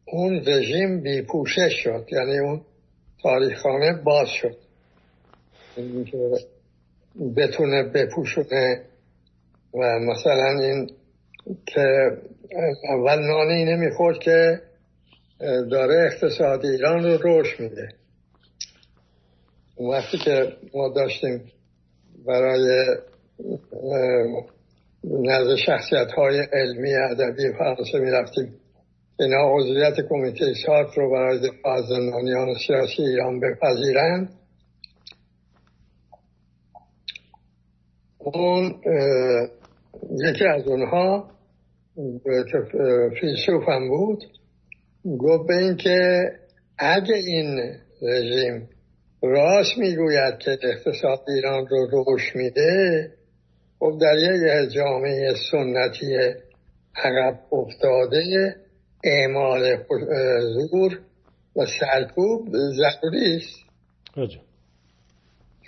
اون 0.06 0.42
رژیم 0.46 1.00
بیپوشش 1.00 1.72
شد 1.84 2.06
یعنی 2.12 2.38
اون 2.38 2.62
تاریخانه 3.22 3.92
باز 3.92 4.28
شد. 4.28 4.56
این 5.76 6.04
که 6.04 6.18
بتونه 7.36 7.82
بپوشونه 7.82 8.82
و 9.74 9.98
مثلا 9.98 10.60
این 10.62 10.90
که 11.66 12.10
اول 12.88 13.18
نانی 13.18 13.64
نمی‌خورد 13.64 14.18
که 14.18 14.60
داره 15.70 16.10
اقتصاد 16.12 16.66
ایران 16.66 17.04
رو 17.04 17.16
روش 17.16 17.60
میده. 17.60 17.88
وقتی 19.80 20.18
که 20.18 20.56
ما 20.74 20.88
داشتیم 20.88 21.52
برای 22.26 22.96
نزد 25.04 25.54
شخصیت 25.56 26.12
های 26.16 26.38
علمی 26.52 26.94
ادبی 26.94 27.52
فرانسه 27.58 27.98
می 27.98 28.10
رفتیم 28.10 28.54
اینا 29.20 29.56
عضویت 29.56 30.08
کمیته 30.08 30.54
سارت 30.66 30.98
رو 30.98 31.10
برای 31.10 31.38
دفاع 31.38 31.72
از 31.72 31.84
زندانیان 31.84 32.54
سیاسی 32.66 33.02
ایران 33.02 33.40
بپذیرند. 33.40 34.32
اون 38.18 38.74
یکی 40.18 40.44
از 40.44 40.68
اونها 40.68 41.30
فیلسوف 43.20 43.68
هم 43.68 43.88
بود. 43.88 44.24
گفت 45.18 45.48
به 45.48 45.56
این 45.56 45.76
که 45.76 46.22
اگه 46.78 47.14
این 47.14 47.60
رژیم 48.02 48.68
راست 49.22 49.78
می‌گوید 49.78 50.38
که 50.38 50.59
اقتصاد 50.62 51.24
ایران 51.28 51.66
رو 51.66 51.87
روش 51.87 52.37
میده 52.37 53.11
خب 53.78 53.98
در 54.00 54.14
یک 54.18 54.72
جامعه 54.72 55.35
سنتی 55.50 56.16
عقب 56.96 57.40
افتاده 57.52 58.56
اعمال 59.04 59.85
زور 60.42 61.00
و 61.56 61.66
سرکوب 61.80 62.48
ضروری 62.52 63.37
است. 63.37 63.61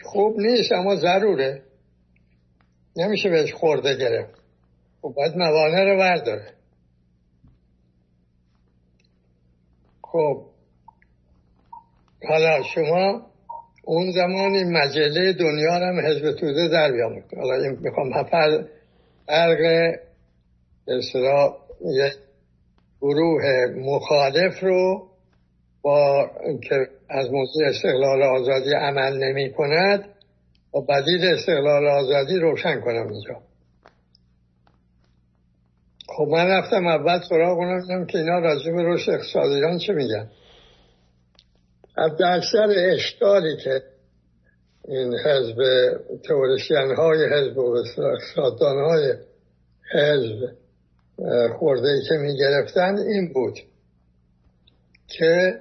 خوب 0.03 0.41
نیست 0.41 0.73
اما 0.73 0.97
ضروره. 0.97 1.63
نمیشه 2.97 3.29
بهش 3.31 3.53
خورده 3.53 3.97
گرفت. 3.97 4.43
خب 5.03 5.15
باید 5.17 5.37
موانع 5.37 5.85
رو 5.85 5.99
برداره. 5.99 6.53
خب 10.03 10.47
حالا 12.29 12.63
شما 12.75 13.32
اون 13.85 14.13
زمان 14.13 14.53
این 14.53 14.73
مجله 14.73 15.33
دنیا 15.33 15.73
هم 15.73 16.01
حزب 16.01 16.33
توده 16.33 16.69
در 16.69 16.93
بیامد 16.93 17.35
حالا 17.37 17.55
این 17.55 17.79
می‌خوام 17.81 18.25
فرق 19.27 19.95
اصطلاح 20.89 21.57
یک 21.83 22.13
گروه 23.01 23.43
مخالف 23.77 24.61
رو 24.61 25.09
با 25.83 26.31
که 26.69 26.87
از 27.11 27.31
موضوع 27.33 27.69
استقلال 27.69 28.23
آزادی 28.23 28.75
عمل 28.75 29.25
نمی 29.25 29.53
کند 29.53 30.05
و 30.75 30.81
بدیل 30.81 31.25
استقلال 31.25 31.87
آزادی 31.87 32.39
روشن 32.39 32.81
کنم 32.81 33.09
اینجا. 33.09 33.43
خب 36.09 36.29
من 36.31 36.47
رفتم 36.47 36.87
اول 36.87 37.21
سراغ 37.29 37.59
اونم 37.59 38.07
که 38.07 38.19
اینا 38.19 38.39
راجع 38.39 38.73
به 38.73 38.83
رشد 38.83 39.11
اقتصاد 39.11 39.51
ایران 39.53 39.79
چه 39.79 39.93
میگن؟ 39.93 40.29
از 41.97 42.11
اکثر 42.21 42.75
اشکالی 42.77 43.57
که 43.57 43.83
این 44.89 45.15
حزب 45.15 45.57
تورسیان 46.25 46.97
های 46.97 47.25
حزب 47.33 47.59
و 47.59 47.77
اقتصاددان 47.99 48.85
های 48.85 49.15
حزب 49.93 50.53
خورده 51.59 51.89
ای 51.89 52.03
که 52.09 52.15
می 52.15 52.37
گرفتن 52.39 52.99
این 52.99 53.33
بود 53.33 53.59
که 55.09 55.61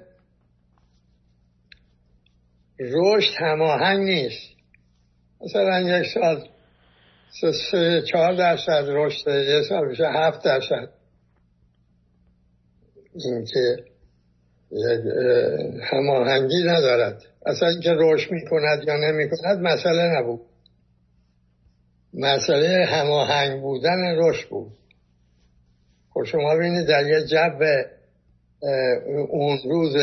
رشد 2.80 3.34
هماهنگ 3.40 4.00
نیست. 4.00 4.52
مثلا 5.42 5.80
یک 5.80 6.08
سال 6.14 6.48
سه 7.72 8.02
چهار 8.02 8.34
درصد 8.34 8.86
رشد 8.88 9.28
یه 9.28 9.62
سال 9.70 9.88
میشه 9.88 10.08
هفت 10.08 10.44
درصد. 10.44 10.90
این 13.16 13.46
که 13.46 13.91
هماهنگی 15.84 16.64
ندارد. 16.64 17.24
اصلا 17.46 17.68
اینکه 17.70 17.94
رشد 17.98 18.32
می‌کند 18.32 18.84
یا 18.88 18.96
نمی‌کند 18.98 19.60
مسئله 19.60 20.20
نبود. 20.20 20.42
مسئله 22.14 22.86
هماهنگ 22.86 23.62
بودن 23.62 24.16
رشد 24.18 24.50
بود. 24.50 24.72
خب 26.14 26.24
شما 26.24 26.56
ببینید 26.56 26.88
در 26.88 27.06
یه 27.08 27.28
جب 27.28 27.60
اون 29.30 29.60
روز 29.70 29.96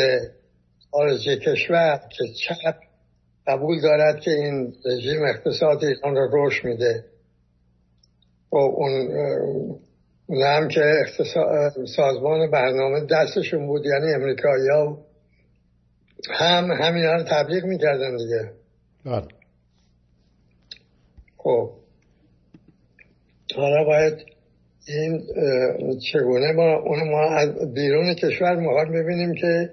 خارج 0.90 1.28
کشور 1.28 2.00
که 2.10 2.24
چپ 2.24 2.74
قبول 3.46 3.80
دارد 3.80 4.20
که 4.20 4.30
این 4.30 4.74
رژیم 4.84 5.22
اقتصاد 5.24 5.84
ایران 5.84 6.14
رو 6.14 6.28
رشد 6.32 6.64
میده. 6.64 7.04
و 8.52 8.56
اون 8.56 9.08
هم 10.30 10.68
که 10.68 10.82
سازمان 11.96 12.50
برنامه 12.50 13.00
دستشون 13.00 13.66
بود 13.66 13.86
یعنی 13.86 14.14
امریکایی 14.14 14.68
ها 14.68 14.98
هم 16.30 16.70
همین 16.70 17.04
رو 17.04 17.22
تبلیغ 17.22 17.64
می‌کردن 17.64 18.16
دیگه. 18.16 18.52
بله. 19.04 19.28
خب. 21.36 21.72
حالا 23.56 23.84
باید 23.84 24.14
این 24.88 25.26
چگونه 26.12 26.52
ما 26.52 26.74
اون 26.74 27.10
ما 27.10 27.24
از 27.24 27.74
بیرون 27.74 28.14
کشور 28.14 28.56
می‌خوایم 28.56 28.92
ببینیم 28.92 29.34
که 29.34 29.70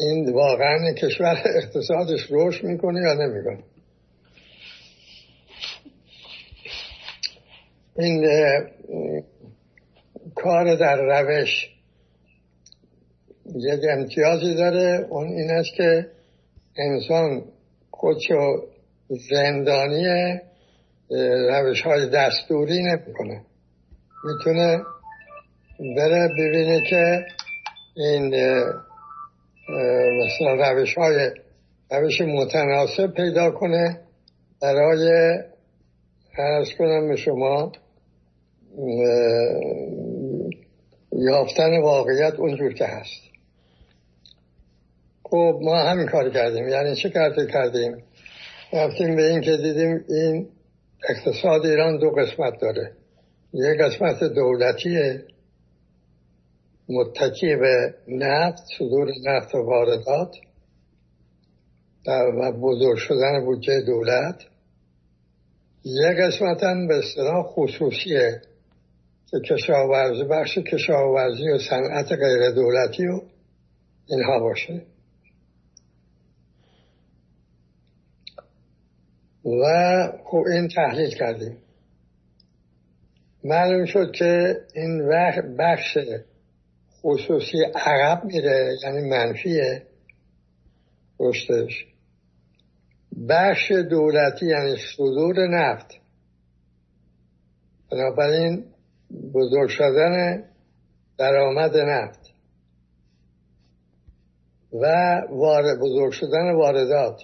این 0.00 0.32
واقعا 0.32 0.92
کشور 0.92 1.42
اقتصادش 1.56 2.26
رشد 2.30 2.64
می‌کنه 2.64 3.00
یا 3.00 3.14
نمی‌کنه. 3.14 3.58
این 7.98 8.26
کار 10.36 10.76
در 10.76 10.96
روش 10.96 11.48
یک 13.54 13.80
امتیازی 13.90 14.54
داره. 14.54 15.06
اون 15.10 15.26
این 15.26 15.50
است 15.50 15.70
که 15.76 16.06
انسان 16.76 17.44
خودشو 17.90 18.66
زندانی 19.30 20.04
روش 21.50 21.82
های 21.82 22.10
دستوری 22.10 22.82
نمی‌کنه. 22.82 23.42
می‌تونه 24.24 24.78
بره 25.96 26.28
ببینه 26.38 26.80
که 26.90 27.26
این 27.96 28.26
مثلا 30.18 30.70
روش 30.70 30.94
های 30.94 31.30
روش 31.90 32.20
متناسب 32.20 33.06
پیدا 33.06 33.50
کنه. 33.50 34.00
برای 34.62 35.38
ارز 36.38 36.68
کنم 36.78 37.08
به 37.08 37.16
شما 37.16 37.72
یافتن 41.18 41.82
واقعیت 41.82 42.34
اونجور 42.34 42.72
که 42.72 42.84
هست. 42.84 43.22
خب 45.22 45.58
ما 45.62 45.76
همین 45.76 46.06
کار 46.06 46.30
کردیم. 46.30 46.68
یعنی 46.68 46.96
چه 46.96 47.10
کارتی 47.10 47.52
کردیم؟ 47.52 48.02
رفتیم 48.72 49.16
به 49.16 49.30
این 49.30 49.40
که 49.40 49.56
دیدیم 49.56 50.04
این 50.08 50.48
اقتصاد 51.08 51.66
ایران 51.66 51.98
دو 51.98 52.10
قسمت 52.10 52.60
داره. 52.60 52.92
یک 53.54 53.80
قسمت 53.80 54.24
دولتیه 54.24 55.24
متکی 56.88 57.56
به 57.56 57.94
نفت 58.08 58.62
صدور 58.78 59.08
نفت 59.24 59.54
و 59.54 59.58
واردات 59.58 60.36
و 62.06 62.52
بزرگ 62.52 62.96
شدن 62.96 63.44
بودجه 63.44 63.80
دولت. 63.80 64.42
قسمت 66.18 66.62
هم 66.62 66.86
به 66.86 66.98
اصطلاح 66.98 67.42
خصوصیه. 67.46 68.42
که 69.30 69.40
کشاورزی 69.40 70.24
بخش 70.24 70.58
کشاورزی 70.58 71.50
و 71.50 71.58
صنعت 71.58 72.12
غیر 72.12 72.50
دولتی 72.50 73.06
و 73.06 73.20
اینها 74.06 74.38
باشه. 74.38 74.82
و 79.44 79.64
خب 80.24 80.44
این 80.52 80.68
تحلیل 80.68 81.10
کردیم. 81.10 81.56
معلوم 83.44 83.84
شد 83.84 84.12
که 84.12 84.60
این 84.74 85.08
بخش 85.58 85.98
خصوصی 87.02 87.58
عقب 87.74 88.24
میره 88.24 88.76
یعنی 88.82 89.08
منفیه. 89.08 89.82
رشدش 91.20 91.86
بخش 93.28 93.72
دولتی 93.72 94.46
یعنی 94.46 94.76
صدور 94.96 95.46
نفت. 95.48 95.86
بنابراین 97.92 98.64
بزرگ 99.34 99.68
شدن 99.68 100.44
درآمد 101.18 101.76
نفت 101.76 102.20
و 104.72 104.86
بزرگ 105.80 106.12
شدن 106.12 106.52
واردات 106.54 107.22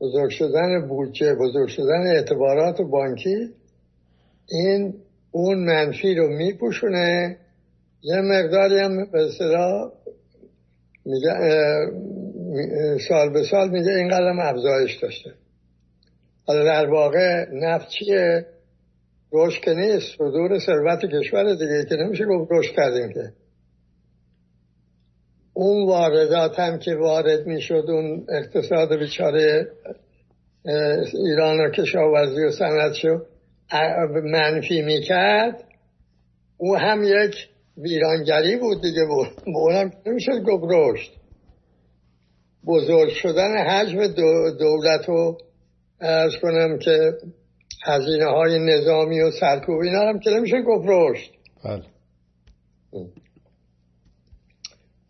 بزرگ 0.00 0.30
شدن 0.30 0.88
بودجه 0.88 1.34
بزرگ 1.34 1.68
شدن 1.68 2.06
اعتبارات 2.06 2.82
بانکی 2.82 3.54
این 4.50 4.94
اون 5.30 5.58
منفی 5.58 6.14
رو 6.14 6.28
میپوشونه. 6.28 7.38
یه 8.02 8.20
مقداری 8.20 8.80
هم 8.80 9.10
به 9.12 9.30
میگه 11.04 11.32
سال 13.08 13.32
به 13.32 13.42
سال 13.50 13.70
میگه 13.70 13.90
این 13.90 14.08
قدم 14.08 14.38
افزایش 14.38 15.02
داشته. 15.02 15.30
حالا 16.46 16.64
در 16.64 16.90
واقع 16.90 17.46
نفت 17.52 17.88
چیه؟ 17.88 18.46
رشد 19.32 19.60
که 19.60 19.74
نیست. 19.74 20.16
صدور 20.18 20.58
ثروت 20.58 21.00
کشور 21.00 21.54
دیگه 21.54 21.84
که 21.88 21.96
نمیشه 21.96 22.24
گفت 22.24 22.52
رشد 22.52 22.74
کردیم 22.74 23.12
که. 23.12 23.32
اون 25.54 25.86
واردات 25.88 26.58
هم 26.58 26.78
که 26.78 26.94
وارد 26.94 27.46
می‌شد 27.46 27.84
اون 27.88 28.26
اقتصاد 28.28 28.98
بیچاره 28.98 29.68
ایران 31.14 31.60
و 31.60 31.70
کشاورزی 31.70 32.44
و 32.44 32.50
صنعت 32.50 32.92
شو 32.92 33.18
منفی 34.24 34.82
می‌کرد. 34.82 35.64
او 36.56 36.76
هم 36.76 37.02
یک 37.04 37.48
ویرانگری 37.76 38.56
بود 38.56 38.82
دیگه 38.82 39.06
بود 39.08 39.42
اونم 39.46 39.92
نمی‌شد 40.06 40.42
گفت 40.46 40.64
رشد. 40.70 41.10
بزرگ 42.66 43.08
شدن 43.08 43.56
حجم 43.56 44.06
دولت 44.58 45.08
رو 45.08 45.38
ارز 46.00 46.32
کنم 46.42 46.78
که 46.78 47.12
هزینه 47.84 48.26
های 48.26 48.58
نظامی 48.58 49.20
و 49.20 49.30
سرکوب 49.30 49.80
اینا 49.80 50.08
هم 50.08 50.18
که 50.18 50.30
نمیشه 50.30 50.62
گفت 50.62 50.84
رشد. 50.88 51.30
بله. 51.64 51.82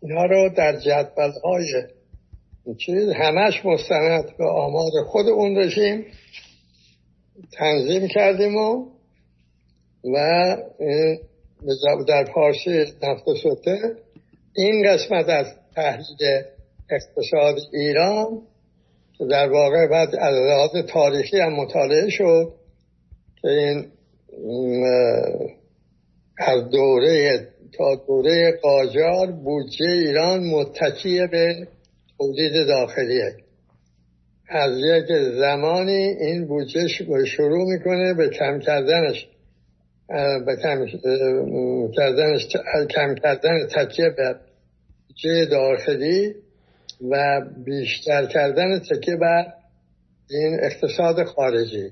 اینا 0.01 0.25
رو 0.25 0.49
در 0.57 0.79
جدول 0.79 1.31
های 1.43 1.83
چیز 2.77 3.09
همش 3.09 3.65
مستند 3.65 4.37
به 4.37 4.45
آمار 4.45 4.91
خود 5.07 5.27
اون 5.27 5.57
رژیم 5.57 6.05
تنظیم 7.51 8.07
کردیم 8.07 8.55
و 8.55 8.85
و 10.03 10.55
در 12.07 12.25
پارسی 12.33 12.85
نفت 13.03 13.27
و 13.27 13.35
سطح 13.35 13.77
این 14.55 14.93
قسمت 14.93 15.29
از 15.29 15.47
تحلیل 15.75 16.43
اقتصاد 16.91 17.55
ایران 17.73 18.41
در 19.27 19.49
واقع 19.49 19.87
بعد 19.87 20.15
از 20.15 20.35
لحاظ 20.35 20.85
تاریخی 20.87 21.39
هم 21.39 21.53
مطالعه 21.53 22.09
شد 22.09 22.53
که 23.41 23.47
این 23.47 23.85
از 26.37 26.69
دوره 26.69 27.47
تا 27.77 27.95
دوره 28.07 28.59
قاجار 28.61 29.31
بودجه 29.31 29.85
ایران 29.85 30.43
متکی 30.43 31.27
به 31.27 31.67
تولید 32.17 32.67
داخلیه. 32.67 33.33
از 34.49 34.71
یک 34.77 35.05
زمانی 35.39 36.07
این 36.19 36.47
بودجه 36.47 36.87
شروع 37.25 37.73
می‌کنه 37.73 38.13
به 38.13 38.29
کم 38.29 38.59
کردنش 38.59 39.27
به 40.45 40.55
کم 40.63 40.85
کردنش 41.97 42.47
کم 42.95 43.15
کردن 43.15 43.67
تکیه 43.75 44.09
به 44.17 44.35
بودجه 45.07 45.45
داخلی. 45.45 46.35
و 47.01 47.41
بیشتر 47.65 48.25
کردن 48.25 48.79
تکیه 48.79 49.15
بر 49.15 49.45
این 50.29 50.59
اقتصاد 50.63 51.23
خارجی. 51.23 51.89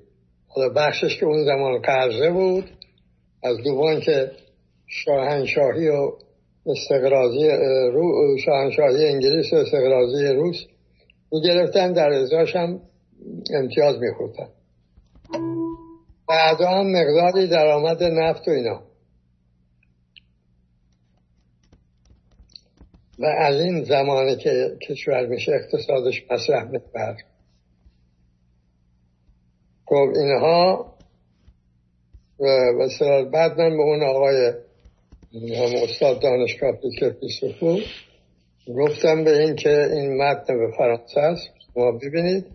حالا 0.47 0.69
بخشش 0.69 1.19
که 1.19 1.25
اون 1.25 1.45
زمان 1.45 1.81
قرضه 1.81 2.29
بود 2.29 2.69
از 3.43 3.57
دوبان 3.57 3.99
که 3.99 4.31
شاهنشاهی 4.87 5.89
و 5.89 6.11
استقرازی 6.65 7.49
رو 7.93 8.37
شاهنشاهی 8.45 9.05
انگلیس 9.05 9.53
و 9.53 9.55
استقرازی 9.55 10.27
روس 10.27 10.57
می 11.31 11.41
گرفتن 11.41 11.93
در 11.93 12.09
ازاش 12.09 12.55
هم 12.55 12.79
امتیاز 13.53 13.95
می 13.99 14.13
خورتن 14.17 14.49
بعد 16.29 16.61
هم 16.61 16.91
مقداری 16.91 17.47
درآمد 17.47 18.03
نفت 18.03 18.47
و 18.47 18.51
اینا. 18.51 18.86
و 23.19 23.25
از 23.25 23.61
این 23.61 23.83
زمانی 23.83 24.35
که 24.35 24.77
کشور 24.87 25.25
میشه 25.25 25.51
اقتصادش 25.51 26.23
مصرف 26.31 26.67
میبر 26.69 27.17
خب 29.85 30.09
اینها 30.15 30.93
و 32.39 33.25
بعد 33.31 33.61
من 33.61 33.77
به 33.77 33.83
اون 33.83 34.03
آقای 34.03 34.53
هم 35.33 35.83
استاد 35.83 36.21
دانشگاه 36.21 36.71
فکر 36.71 37.09
پیسوفو 37.09 37.79
گفتم 38.75 39.23
به 39.23 39.39
این 39.39 39.55
که 39.55 39.87
این 39.93 40.17
متن 40.21 40.57
به 40.57 40.71
فرانسه 40.77 41.19
است. 41.19 41.47
شما 41.73 41.91
ببینید 41.91 42.45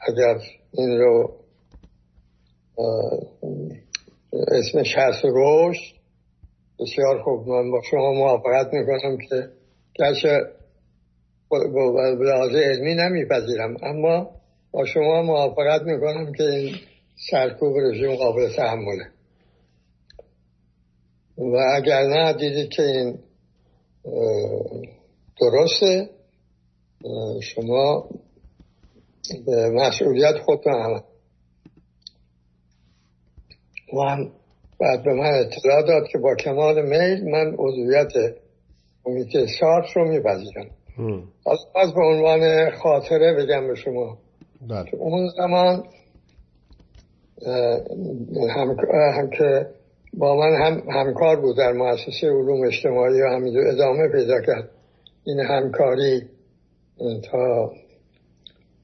اگر 0.00 0.38
این 0.72 0.98
رو 0.98 1.32
اسمش 4.48 4.94
هست 4.96 5.22
رشد 5.24 5.96
بسیار 6.80 7.22
خوب. 7.22 7.48
من 7.48 7.70
با 7.70 7.82
شما 7.90 8.12
موافقت 8.12 8.72
می‌کنم 8.72 9.18
که 9.18 9.48
گرچه 9.98 10.40
لحاظ 12.20 12.54
علمی 12.54 12.94
نمیپذیرم 12.94 13.76
اما 13.82 14.30
با 14.70 14.84
شما 14.84 15.22
موافقت 15.22 15.82
می‌کنم 15.82 16.32
که 16.32 16.42
این 16.42 16.74
سرکوب 17.30 17.76
رژیم 17.78 18.14
قابل 18.14 18.48
تحمله. 18.56 19.06
و 21.38 21.56
اگر 21.74 22.02
نه 22.02 22.32
دیدید 22.32 22.70
که 22.70 22.82
این 22.82 23.18
درسته. 25.40 26.08
شما 27.42 28.08
به 29.46 29.70
مسئولیت 29.70 30.38
خودتون 30.38 30.72
عمل. 30.72 31.00
و 33.92 34.00
هم 34.00 34.32
بعد 34.80 35.04
به 35.04 35.12
من 35.12 35.30
اطلاع 35.34 35.82
داد 35.82 36.08
که 36.08 36.18
با 36.18 36.34
کمال 36.34 36.82
میل 36.82 37.30
من 37.30 37.54
عضویت 37.58 38.12
کمیته 39.06 39.46
سارت 39.60 39.96
رو 39.96 40.08
میپذیرم. 40.08 40.66
از 41.76 41.94
به 41.94 42.00
عنوان 42.00 42.70
خاطره 42.70 43.34
بگم 43.34 43.68
به 43.68 43.74
شما. 43.74 44.18
بله. 44.68 44.94
اون 44.94 45.28
زمان 45.28 45.84
هم, 48.56 48.76
هم 49.14 49.30
که 49.30 49.66
با 50.14 50.36
من 50.36 50.54
هم 50.62 50.82
همکار 50.90 51.40
بود 51.40 51.56
در 51.56 51.72
مؤسسه 51.72 52.26
علوم 52.26 52.66
اجتماعی 52.66 53.22
و 53.22 53.26
همینجور 53.26 53.66
ادامه 53.66 54.08
پیدا 54.08 54.40
کرد. 54.40 54.68
این 55.24 55.40
همکاری 55.40 56.22
تا 57.30 57.72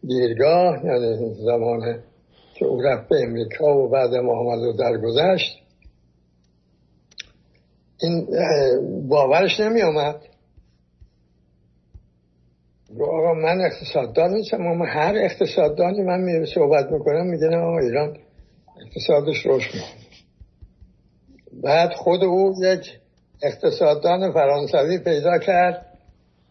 دیرگاه 0.02 0.84
یعنی 0.84 1.34
زمان 1.34 2.02
که 2.54 2.64
او 2.64 2.82
رفت 2.82 3.08
به 3.08 3.16
امریکا 3.22 3.78
و 3.78 3.88
بعد 3.88 4.14
محمد 4.14 4.58
رو 4.64 4.72
درگذشت 4.72 5.61
این 8.02 8.26
باورش 9.08 9.60
نمی 9.60 9.82
آمد 9.82 10.16
آقا 13.00 13.34
من 13.34 13.60
اقتصاددان 13.60 14.30
نیستم 14.30 14.66
اما 14.66 14.86
هر 14.86 15.14
اقتصاددانی 15.16 16.02
من 16.02 16.20
می 16.20 16.46
صحبت 16.46 16.92
می‌کنم 16.92 17.26
میگه 17.26 17.56
آقا 17.56 17.78
ایران 17.78 18.16
اقتصادش 18.80 19.46
می‌کنه. 19.46 19.82
بعد 21.62 21.92
خود 21.92 22.24
او 22.24 22.54
یک 22.62 22.98
اقتصاددان 23.42 24.32
فرانسوی 24.32 24.98
پیدا 24.98 25.38
کرد 25.38 25.86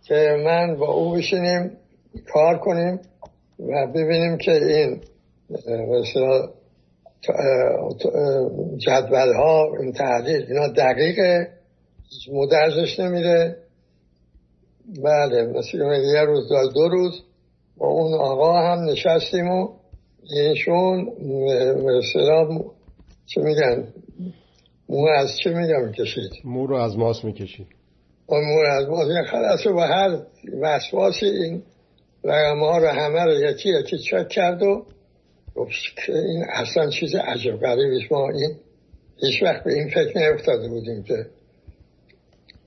که 0.03 0.41
من 0.45 0.75
با 0.75 0.93
او 0.93 1.11
بشینیم 1.11 1.77
کار 2.33 2.57
کنیم 2.57 2.99
و 3.59 3.87
ببینیم 3.87 4.37
که 4.37 4.51
این 4.51 5.01
جدول 8.77 9.33
ها 9.33 9.75
این 9.79 9.93
تحلیل 9.93 10.45
اینا 10.49 10.67
دقیقه 10.67 11.47
مدرزش 12.33 12.99
نمیره. 12.99 13.57
بله 15.03 15.43
مثل 15.43 15.77
یه 16.13 16.21
روز 16.21 16.49
دو 16.73 16.89
روز 16.89 17.21
با 17.77 17.87
اون 17.87 18.13
آقا 18.13 18.61
هم 18.61 18.79
نشستیم 18.83 19.47
و 19.47 19.69
اینشون 20.35 20.99
مثلا 21.75 22.59
چه 23.25 23.41
میگن؟ 23.41 23.87
مو 24.89 25.07
از 25.07 25.37
چه 25.43 25.49
میگم 25.49 25.85
می‌کشید 25.85 26.31
مو 26.43 26.67
رو 26.67 26.75
از 26.75 26.97
ماس 26.97 27.23
می‌کشید. 27.23 27.67
مو 28.29 28.59
از 28.77 28.87
ماس 28.87 29.07
خلاصه 29.31 29.71
با 29.71 29.87
هر 29.87 30.17
وسواسی 30.61 31.25
این 31.25 31.63
رقم 32.23 32.59
ها 32.59 32.77
رو 32.77 32.87
همه 32.87 33.23
رو 33.23 33.33
یکی 33.33 33.69
یکی 33.79 33.97
چک 33.97 34.29
کرد 34.29 34.63
و 34.63 34.85
این 36.07 36.45
اصلا 36.49 36.89
چیز 36.89 37.15
عجب 37.15 37.57
غریبش 37.57 38.11
ما 38.11 38.29
این 38.29 38.55
هیچ 39.21 39.43
وقت 39.43 39.63
به 39.63 39.73
این 39.73 39.89
فکر 39.89 40.17
نیفتاده 40.17 40.67
بودیم 40.67 41.03
که 41.03 41.25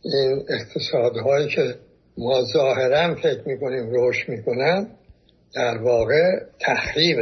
این 0.05 0.43
اقتصادهایی 0.49 1.49
که 1.49 1.75
ما 2.19 2.43
ظاهرا 2.53 3.15
فکر 3.15 3.43
می‌کنیم 3.47 3.91
روش 3.91 4.29
می‌کنن 4.29 4.89
در 5.55 5.79
واقع 5.79 6.39
تخریب 6.61 7.19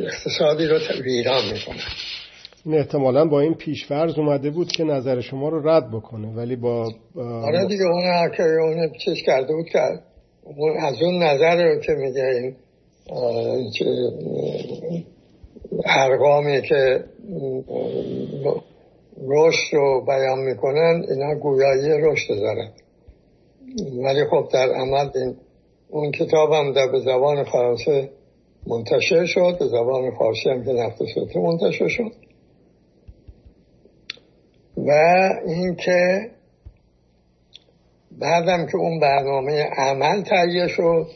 اقتصادی 0.00 0.66
رو 0.66 0.78
ویران 1.04 1.44
می‌کنن. 1.52 1.84
این 2.64 2.74
احتمالا 2.74 3.24
با 3.24 3.40
این 3.40 3.54
پیشفرض 3.54 4.18
اومده 4.18 4.50
بود 4.50 4.72
که 4.72 4.84
نظر 4.84 5.20
شما 5.20 5.48
رو 5.48 5.68
رد 5.68 5.90
بکنه 5.90 6.28
ولی 6.28 6.56
با 6.56 6.92
آره 7.16 7.66
دیگه 7.66 7.84
اون 7.84 8.30
که 8.36 8.42
اون 8.42 8.92
چیز 9.04 9.16
کرده 9.26 9.52
بود 9.54 9.66
که 9.68 9.78
از 10.80 11.02
اون 11.02 11.22
نظر 11.22 11.64
رو 11.64 11.80
که 11.80 11.92
میگه 11.92 12.24
این 12.24 12.56
ارقامی 15.86 16.62
که 16.62 17.04
رشد 19.22 19.74
رو 19.74 20.04
بیان 20.06 20.38
می‌کنن 20.38 21.04
اینا 21.10 21.34
گویایی 21.34 21.88
رشد 21.88 22.34
دارن 22.34 22.70
ولی 24.04 24.24
خب 24.24 24.48
در 24.52 24.72
عمل 24.72 25.10
این 25.14 25.36
اون 25.88 26.10
کتاب 26.10 26.52
هم 26.52 26.72
در 26.72 26.88
به 26.92 27.00
زبان 27.00 27.44
فرانسه 27.44 28.10
منتشر 28.66 29.26
شد 29.26 29.56
به 29.58 29.66
زبان 29.66 30.10
فارسی 30.10 30.50
هم 30.50 30.64
که 30.64 30.72
نفت 30.72 31.02
منتشر 31.36 31.88
شد. 31.88 32.12
و 34.76 34.90
اینکه 35.46 36.30
بعدم 38.20 38.66
که 38.66 38.76
اون 38.76 39.00
برنامه 39.00 39.62
عمل 39.62 40.22
تهیه 40.22 40.68
شد 40.68 41.06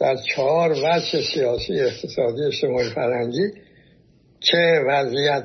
در 0.00 0.16
چهار 0.34 0.70
وجه 0.70 1.22
سیاسی 1.34 1.80
اقتصادی 1.80 2.44
اجتماعی 2.46 2.90
فرنگی 2.94 3.52
چه 4.40 4.84
وضعیت 4.88 5.44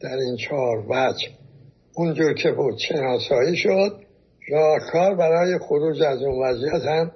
در 0.00 0.16
این 0.16 0.36
چهار 0.36 0.84
وجه؟ 0.88 1.28
اونجور 1.94 2.34
که 2.34 2.52
بود 2.52 2.78
شناسایی 2.78 3.56
شد 3.56 4.00
راهکار 4.48 5.14
برای 5.14 5.58
خروج 5.58 6.02
از 6.02 6.22
اون 6.22 6.42
وضعیت 6.42 6.82
هم 6.82 7.10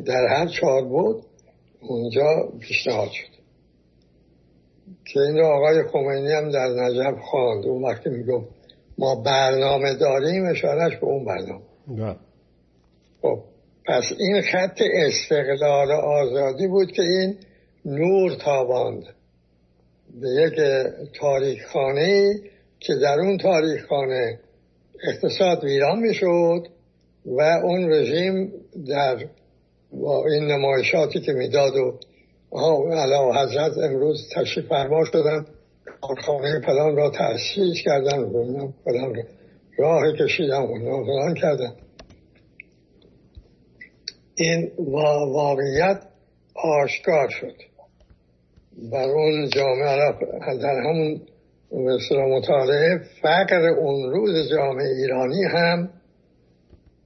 در 0.00 0.26
هر 0.26 0.46
چهار 0.46 0.84
بود 0.84 1.22
اونجا 1.80 2.52
پیشنهاد 2.60 3.10
شد. 3.10 3.36
که 5.04 5.20
این 5.20 5.40
آقای 5.40 5.82
خمینی 5.82 6.32
هم 6.32 6.50
در 6.50 6.68
نجف 6.68 7.20
خواند. 7.20 7.64
اون 7.66 7.82
وقتی 7.82 8.10
می‌گفت 8.10 8.46
ما 8.98 9.14
برنامه 9.14 9.94
داریم 9.94 10.46
اشارش 10.50 10.96
به 10.96 11.06
اون 11.06 11.24
برنامه. 11.24 11.64
نه 11.88 12.16
خب. 13.22 13.55
پس 13.86 14.04
این 14.18 14.42
خط 14.42 14.82
استقلال 14.94 15.90
آزادی 15.92 16.66
بود 16.66 16.92
که 16.92 17.02
این 17.02 17.36
نور 17.84 18.34
تاباند. 18.34 19.02
به 20.20 20.28
یک 20.28 20.54
تاریخ 21.20 21.66
خانه 21.72 22.34
که 22.80 22.94
در 23.02 23.20
اون 23.20 23.38
تاریخ 23.38 23.86
خانه 23.88 24.38
اقتصاد 25.08 25.64
ویران 25.64 25.98
می‌شد 25.98 26.66
و 27.26 27.40
اون 27.40 27.92
رژیم 27.92 28.52
در 28.88 29.26
با 29.92 30.26
این 30.26 30.44
نمایشاتی 30.44 31.20
که 31.20 31.32
می‌داد 31.32 31.76
و 31.76 31.98
علا 32.92 33.32
حضرت 33.32 33.78
امروز 33.78 34.28
تشریف 34.34 34.66
فرما 34.66 35.04
شدن 35.04 35.46
کارخانه 36.00 36.60
پلان 36.60 36.96
را 36.96 37.10
تأسیس 37.10 37.82
کردن 37.84 38.18
و 38.18 38.72
را 38.86 39.12
راه 39.78 40.12
کشیدن 40.12 40.62
و 40.62 41.04
فلان 41.04 41.34
کردن. 41.34 41.72
این 44.36 44.70
واقعیت 45.32 46.02
آشکار 46.54 47.28
شد. 47.28 47.56
بر 48.92 49.04
اون 49.04 49.48
جامعه 49.48 49.96
در 50.62 50.80
همون 50.80 51.20
مثل 51.72 52.16
مطالعه 52.16 53.00
فقر 53.22 53.68
اون 53.68 54.10
روز 54.10 54.50
جامعه 54.50 54.86
ایرانی 54.86 55.44
هم 55.44 55.90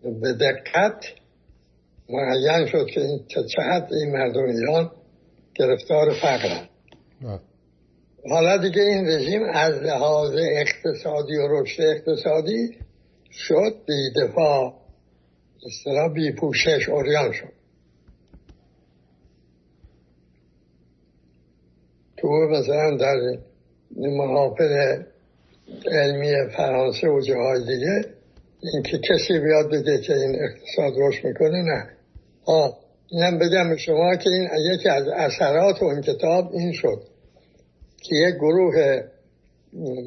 به 0.02 0.32
دقت 0.32 1.04
معین 2.08 2.66
شد 2.66 2.86
که 2.86 3.00
این 3.00 3.20
چه 3.28 3.62
حد 3.62 3.88
این 3.92 4.12
مردم 4.12 4.44
ایران 4.44 4.90
گرفتار 5.54 6.14
فقرن 6.22 6.68
حالا 8.30 8.56
دیگه 8.56 8.82
این 8.82 9.06
رژیم 9.06 9.42
از 9.52 9.74
لحاظ 9.74 10.36
اقتصادی 10.36 11.36
و 11.36 11.48
رشد 11.50 11.82
اقتصادی 11.82 12.78
شد 13.30 13.74
بی 13.86 14.20
دفاع 14.22 14.79
اصطلاح 15.66 16.12
بی 16.12 16.32
پوشش 16.32 16.88
اوریان 16.88 17.32
شد. 17.32 17.52
تو 22.16 22.28
مثلا 22.28 22.96
در 22.96 23.38
محافل 23.96 25.02
علمی 25.92 26.32
فرانسه 26.56 27.08
و 27.08 27.20
جاهای 27.20 27.60
دیگه 27.60 28.04
اینکه 28.62 28.98
کسی 28.98 29.38
بیاد 29.38 29.66
بگه 29.66 30.00
که 30.00 30.14
این 30.14 30.36
اقتصاد 30.42 30.92
رشد 30.98 31.24
می‌کنه 31.24 31.62
نه. 31.62 31.90
آه 32.44 32.78
اینم 33.10 33.38
بگم 33.38 33.76
شما 33.76 34.16
که 34.16 34.30
این 34.30 34.48
یکی 34.74 34.88
از 34.88 35.08
اثرات 35.08 35.82
اون 35.82 36.00
کتاب 36.00 36.52
این 36.52 36.72
شد 36.72 37.02
که 38.02 38.16
یک 38.16 38.34
گروه 38.34 39.02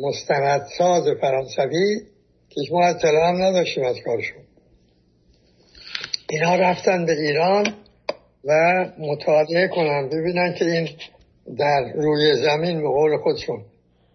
مستندساز 0.01 1.03
فرانسوی 1.21 2.01
که 2.49 2.61
ما 2.71 2.85
اطلاع 2.85 3.29
هم 3.29 3.43
نداشتیم 3.43 3.83
از 3.83 3.95
کارشون. 4.05 4.41
اینا 6.33 6.55
رفتن 6.55 7.05
به 7.05 7.11
ایران 7.11 7.65
و 8.45 8.51
مطالعه 8.99 9.67
کنن 9.67 10.09
ببینن 10.09 10.53
که 10.53 10.65
این 10.65 10.89
در 11.57 11.91
روی 11.95 12.33
زمین 12.43 12.81
به 12.81 12.87
قول 12.87 13.17
خودشون 13.17 13.61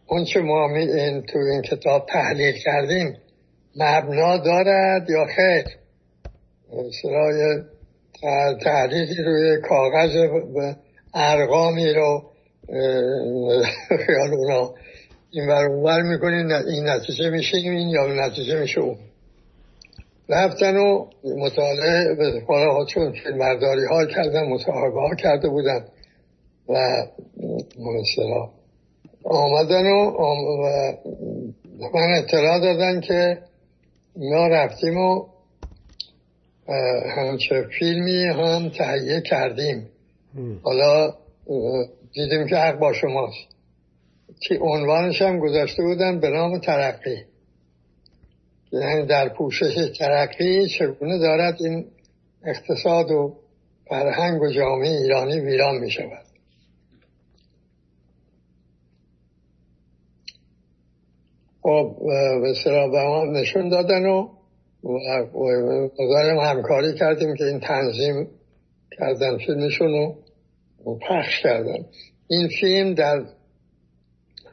اون 0.07 0.25
چه 0.25 0.41
ما 0.41 0.77
این 0.77 1.23
تو 1.23 1.39
این 1.39 1.63
کتاب 1.63 2.07
تحلیل 2.09 2.55
کردیم 2.65 3.17
مبنا 3.77 4.37
دارد 4.37 5.11
یا 5.11 5.27
خیر؟ 5.37 5.65
سرای 7.03 7.63
تحریری 8.65 9.23
روی 9.25 9.61
کاغذ 9.69 10.17
ارقامی 11.15 11.93
رو 11.93 12.23
خیال 14.07 14.35
اونا 14.35 14.75
این 15.31 15.47
بر 15.47 15.67
اونور 15.67 16.03
این 16.67 16.89
نتیجه 16.89 17.31
میشه 17.31 17.57
این 17.57 17.89
یا 17.89 18.07
نتیجه 18.07 18.61
میشه 18.61 18.81
اون. 18.81 19.08
رفتن 20.29 20.77
و 20.77 21.07
مطالعه 21.25 22.15
به 22.15 22.43
ها 22.49 22.85
چون 22.85 23.13
فیلمبرداری 23.13 23.85
ها 23.85 24.07
کردن 24.07 24.49
مصاحبه 24.49 25.01
ها 25.01 25.15
کرده 25.15 25.49
بودن 25.49 25.85
و 26.69 27.07
مثلا 27.79 28.49
آمدن 29.25 29.87
و, 29.87 30.11
من 31.95 32.15
اطلاع 32.19 32.61
دادن 32.61 33.01
که 33.01 33.39
ما 34.17 34.47
رفتیم 34.47 34.99
و 34.99 35.27
همچه 37.17 37.67
فیلمی 37.79 38.25
هم 38.25 38.69
تهیه 38.69 39.21
کردیم. 39.21 39.89
حالا 40.63 41.15
دیدیم 42.13 42.47
که 42.47 42.57
حق 42.57 42.79
با 42.79 42.93
شماست. 42.93 43.49
که 44.41 44.59
عنوانش 44.61 45.23
هم 45.23 45.39
گذاشته 45.39 45.83
بودن 45.83 46.21
به 46.21 46.29
نام 46.29 46.59
ترقی. 46.59 47.25
در 49.09 49.29
پوشش 49.29 49.99
ترقی 49.99 50.69
چگونه 50.69 51.19
دارد 51.19 51.63
این 51.63 51.87
اقتصاد 52.45 53.11
و 53.11 53.37
فرهنگ 53.89 54.43
و 54.43 54.51
جامعه 54.51 54.91
ایرانی 54.91 55.41
ویران 55.41 55.79
می 55.79 55.91
شود؟ 55.91 56.25
خب 61.63 61.97
به 62.93 63.05
ما 63.05 63.25
نشون 63.25 63.69
دادن 63.69 64.07
و 64.07 64.29
و 66.37 66.41
همکاری 66.41 66.95
کردیم 66.95 67.35
که 67.35 67.45
این 67.45 67.61
تنظیم 67.61 68.29
کردن 68.99 69.39
فیلمشون 69.39 69.89
رو 70.85 70.99
پخش 71.09 71.43
کردن. 71.43 71.87
این 72.29 72.49
فیلم 72.61 72.95
در 72.95 73.25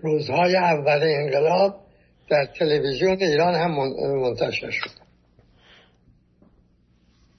روزهای 0.01 0.55
اول 0.55 0.99
انقلاب 1.03 1.84
در 2.29 2.45
تلویزیون 2.59 3.17
ایران 3.21 3.55
هم 3.55 3.71
منتشر 4.21 4.69
شد. 4.71 4.89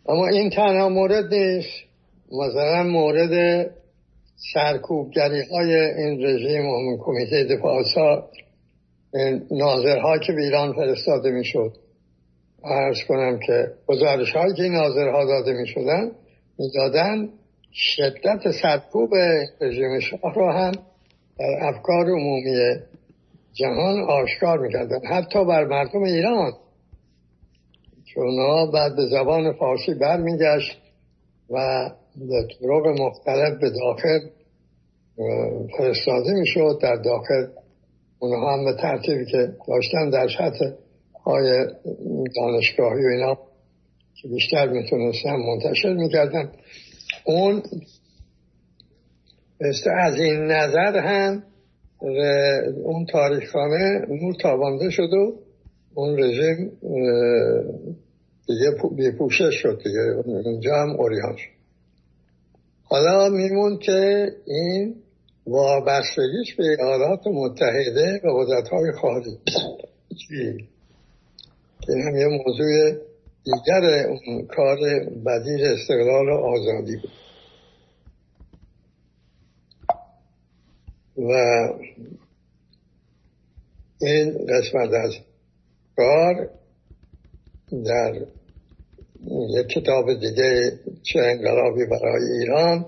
اما 0.08 0.28
این 0.28 0.50
تنها 0.50 0.88
مورد 0.88 1.34
نیست. 1.34 1.86
مثلا 2.32 2.82
مورد 2.82 3.66
سرکوبگری 4.54 5.42
های 5.50 5.74
این 5.74 6.26
رژیم 6.26 6.66
و 6.66 6.98
کمیته 7.00 7.44
دفاع 7.44 7.82
ناظرها 9.50 10.18
که 10.18 10.32
به 10.32 10.42
ایران 10.42 10.72
فرستاده 10.72 11.30
می‌شد. 11.30 11.72
ارز 12.64 12.96
کنم 13.08 13.38
که 13.46 13.72
گزارش 13.86 14.32
هایی 14.32 14.54
که 14.54 14.62
این 14.62 14.72
ناظرها 14.72 15.24
داده 15.24 15.52
می 15.52 15.66
شدن 15.66 16.10
می 16.58 16.70
دادن 16.74 17.28
شدت 17.72 18.50
سرکوب 18.62 19.10
رژیم 19.60 20.00
شاه 20.00 20.34
را 20.34 20.52
هم 20.52 20.72
در 21.38 21.68
افکار 21.68 22.06
عمومی 22.06 22.54
جهان 23.56 24.00
آشکار 24.00 24.58
می‌کردن. 24.58 25.06
حتی 25.06 25.44
بر 25.44 25.64
مردم 25.64 26.02
ایران. 26.02 26.52
چون 28.14 28.36
بعد 28.72 28.96
به 28.96 29.06
زبان 29.06 29.52
فارسی 29.52 29.94
برمیگشت 29.94 30.78
و 31.50 31.90
به 32.16 32.48
طرق 32.60 33.00
مختلف 33.00 33.60
به 33.60 33.70
داخل 33.70 34.18
فرستاده 35.78 36.32
می‌شد. 36.32 36.78
در 36.82 36.96
داخل 36.96 37.46
اونها 38.18 38.52
هم 38.52 38.64
به 38.64 38.72
ترتیبی 38.72 39.26
که 39.26 39.52
داشتن 39.68 40.10
در 40.10 40.28
سطح 40.28 40.64
های 41.24 41.66
دانشگاهی 42.36 43.04
و 43.04 43.08
اینا 43.08 43.38
که 44.22 44.28
بیشتر 44.28 44.68
می‌تونستن 44.68 45.36
منتشر 45.36 45.92
می‌کردن. 45.92 46.52
اون 47.24 47.62
از 50.00 50.14
این 50.14 50.42
نظر 50.42 50.96
هم 50.96 51.42
اون 52.84 53.06
تاریخانه 53.12 54.06
نور 54.08 54.34
تابانده 54.42 54.90
شد 54.90 55.12
و 55.12 55.36
اون 55.94 56.18
رژیم 56.18 56.72
دیگه 58.46 58.70
بیپوشش 58.96 59.54
شد 59.54 59.80
دیگه. 59.84 60.00
اونجا 60.26 60.74
هم 60.76 60.90
اوریان 60.90 61.36
شد. 61.36 61.56
حالا 62.84 63.28
میمون 63.28 63.78
که 63.78 64.28
این 64.46 64.94
وابستگیش 65.46 66.54
به 66.56 66.64
ایالات 66.64 67.26
متحده 67.26 68.20
و 68.24 68.28
قدرت 68.38 68.68
های 68.68 68.92
خارجی 68.92 69.30
این 71.88 72.02
هم 72.02 72.16
یه 72.16 72.26
موضوع 72.26 72.92
دیگر 73.44 74.06
اون 74.06 74.46
کار 74.46 74.78
بدیل 75.26 75.64
استقلال 75.64 76.28
و 76.28 76.34
آزادی 76.34 76.96
بود. 76.96 77.25
و 81.18 81.32
این 84.00 84.46
قسمت 84.46 84.92
از 84.92 85.14
کار 85.96 86.48
در 87.84 88.14
یک 89.58 89.66
کتاب 89.66 90.14
دیگه 90.14 90.78
چه 91.02 91.20
انقلابی 91.20 91.86
برای 91.86 92.22
ایران 92.40 92.86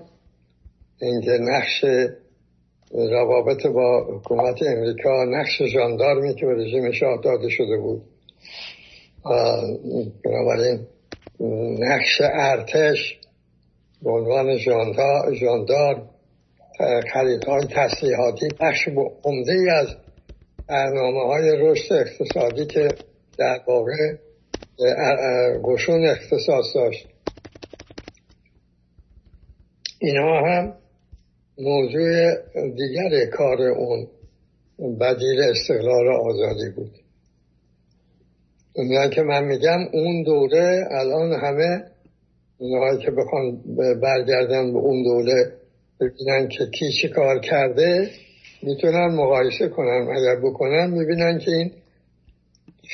اینکه 1.01 1.31
نقش 1.31 1.85
روابط 2.91 3.67
با 3.67 4.17
حکومت 4.17 4.63
امریکا 4.63 5.25
نقش 5.25 5.61
جاندارمی 5.73 6.35
که 6.35 6.45
به 6.45 6.53
رژیم 6.53 6.91
شاه 6.91 7.21
داده 7.23 7.49
شده 7.49 7.77
بود. 7.77 8.01
بنابراین 10.25 10.79
نقش 11.79 12.21
ارتش 12.21 13.19
به 14.03 14.11
عنوان 14.11 14.57
جاندار 15.41 16.09
خریدهای 17.13 17.61
تسلیحاتی 17.75 18.47
بخش 18.59 18.87
عمده 19.23 19.73
از 19.73 19.87
برنامه 20.67 21.23
های 21.27 21.51
رشد 21.57 21.93
اقتصادی 21.93 22.65
که 22.65 22.89
در 23.37 23.59
واقع 23.67 24.17
گشون 25.63 26.05
اختصاص 26.05 26.65
داشت. 26.75 27.07
اینها 30.01 30.47
هم 30.47 30.73
موضوع 31.57 32.35
دیگر 32.75 33.25
کار 33.25 33.61
اون 33.61 34.07
بدیل 34.99 35.41
استقلال 35.41 36.07
آزادی 36.07 36.69
بود. 36.75 36.91
اونایی 38.75 39.09
که 39.09 39.21
من 39.21 39.43
میگم 39.43 39.79
اون 39.93 40.23
دوره 40.23 40.87
الان 40.91 41.33
همه 41.33 41.83
اونهایی 42.57 43.05
که 43.05 43.11
بخوان 43.11 43.61
برگردن 44.01 44.73
به 44.73 44.79
اون 44.79 45.03
دوره 45.03 45.58
ببینن 45.99 46.47
که 46.47 46.65
کی 46.65 46.91
چی 47.01 47.09
کار 47.09 47.39
کرده 47.39 48.11
می‌تونن 48.63 49.15
مقایسه 49.15 49.67
کنن 49.67 50.07
اگر 50.17 50.35
بکنن 50.43 50.89
می‌بینن 50.89 51.39
که 51.39 51.51
این 51.51 51.71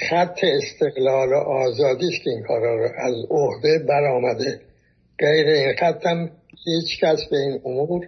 خط 0.10 0.40
استقلال 0.44 1.30
و 1.30 1.38
آزادیش 1.38 2.20
که 2.24 2.30
این 2.30 2.44
کارا 2.44 2.76
رو 2.76 2.90
از 2.98 3.14
عهده 3.30 3.80
برآمده. 3.80 4.62
غیر 5.20 5.48
این 5.48 5.76
خط 5.80 6.06
هم 6.06 6.32
هیچ 6.66 7.04
کس 7.04 7.20
به 7.32 7.38
این 7.38 7.62
امور 7.66 8.08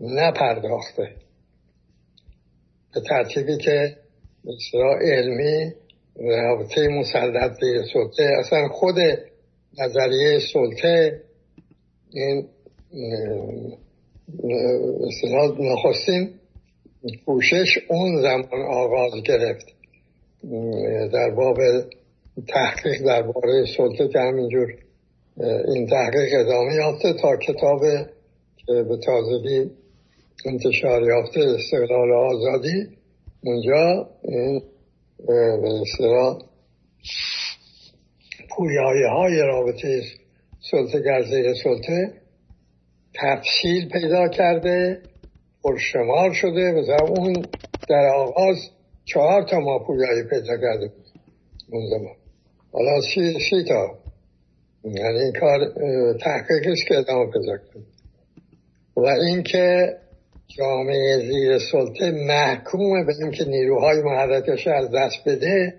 نپرداخته. 0.00 1.08
به 2.94 3.00
ترتیبی 3.00 3.56
که 3.56 3.96
بسیار 4.46 5.02
علمی 5.02 5.72
رابطه 6.16 6.88
مسلط 6.88 7.60
به 7.60 7.84
سلطه 7.92 8.30
اصلا 8.38 8.68
خود 8.68 8.96
نظریه 9.78 10.38
سلطه 10.52 11.22
این 12.10 12.48
نخستین 15.60 16.30
پوشش 17.26 17.78
اون 17.88 18.22
زمان 18.22 18.62
آغاز 18.62 19.12
گرفت. 19.24 19.66
در 21.12 21.30
باب 21.30 21.56
تحقیق 22.48 23.06
درباره 23.06 23.64
سلطه 23.76 24.08
که 24.08 24.18
همینجور 24.18 24.74
این 25.68 25.86
تحقیق 25.86 26.40
ادامه 26.40 26.74
یافته 26.74 27.12
تا 27.12 27.36
کتاب 27.36 27.80
که 28.66 28.82
به 28.82 28.96
تازگی 28.96 29.70
انتشار 30.44 31.02
یافته 31.02 31.40
استقلال 31.40 32.12
آزادی 32.12 32.88
اونجا 33.44 34.08
این 34.22 34.62
به 35.26 35.84
پویایه 38.50 39.08
های 39.08 39.38
رابطه 39.38 40.02
سلطه 40.70 41.00
گرزه 41.00 41.54
سلطه 41.64 42.12
تفصیل 43.22 43.88
پیدا 43.88 44.28
کرده 44.28 45.02
پرشمار 45.62 46.32
شده 46.32 46.72
و 46.72 47.04
اون 47.04 47.46
در 47.88 48.08
آغاز 48.16 48.56
چهار 49.04 49.42
تا 49.42 49.60
ما 49.60 49.78
پویایی 49.78 50.22
پیدا 50.30 50.56
کرده 50.56 50.88
بود 50.88 51.06
اون 51.72 51.86
زمان. 51.90 52.14
حالا 52.72 53.00
سی, 53.14 53.38
سی 53.50 53.64
تا. 53.68 53.98
یعنی 54.84 55.18
این 55.18 55.32
کار 55.40 55.58
تحقیقش 56.20 56.84
که 56.88 56.98
ادامه 56.98 57.30
پیدا 57.32 57.56
کرد 57.56 57.84
و 58.96 59.06
اینکه 59.06 59.96
جامعه 60.46 61.18
زیر 61.18 61.58
سلطه 61.72 62.10
محکوم 62.10 63.06
به 63.06 63.14
اینکه 63.20 63.44
نیروهای 63.44 64.02
محرکش 64.02 64.66
از 64.66 64.90
دست 64.90 65.28
بده 65.28 65.74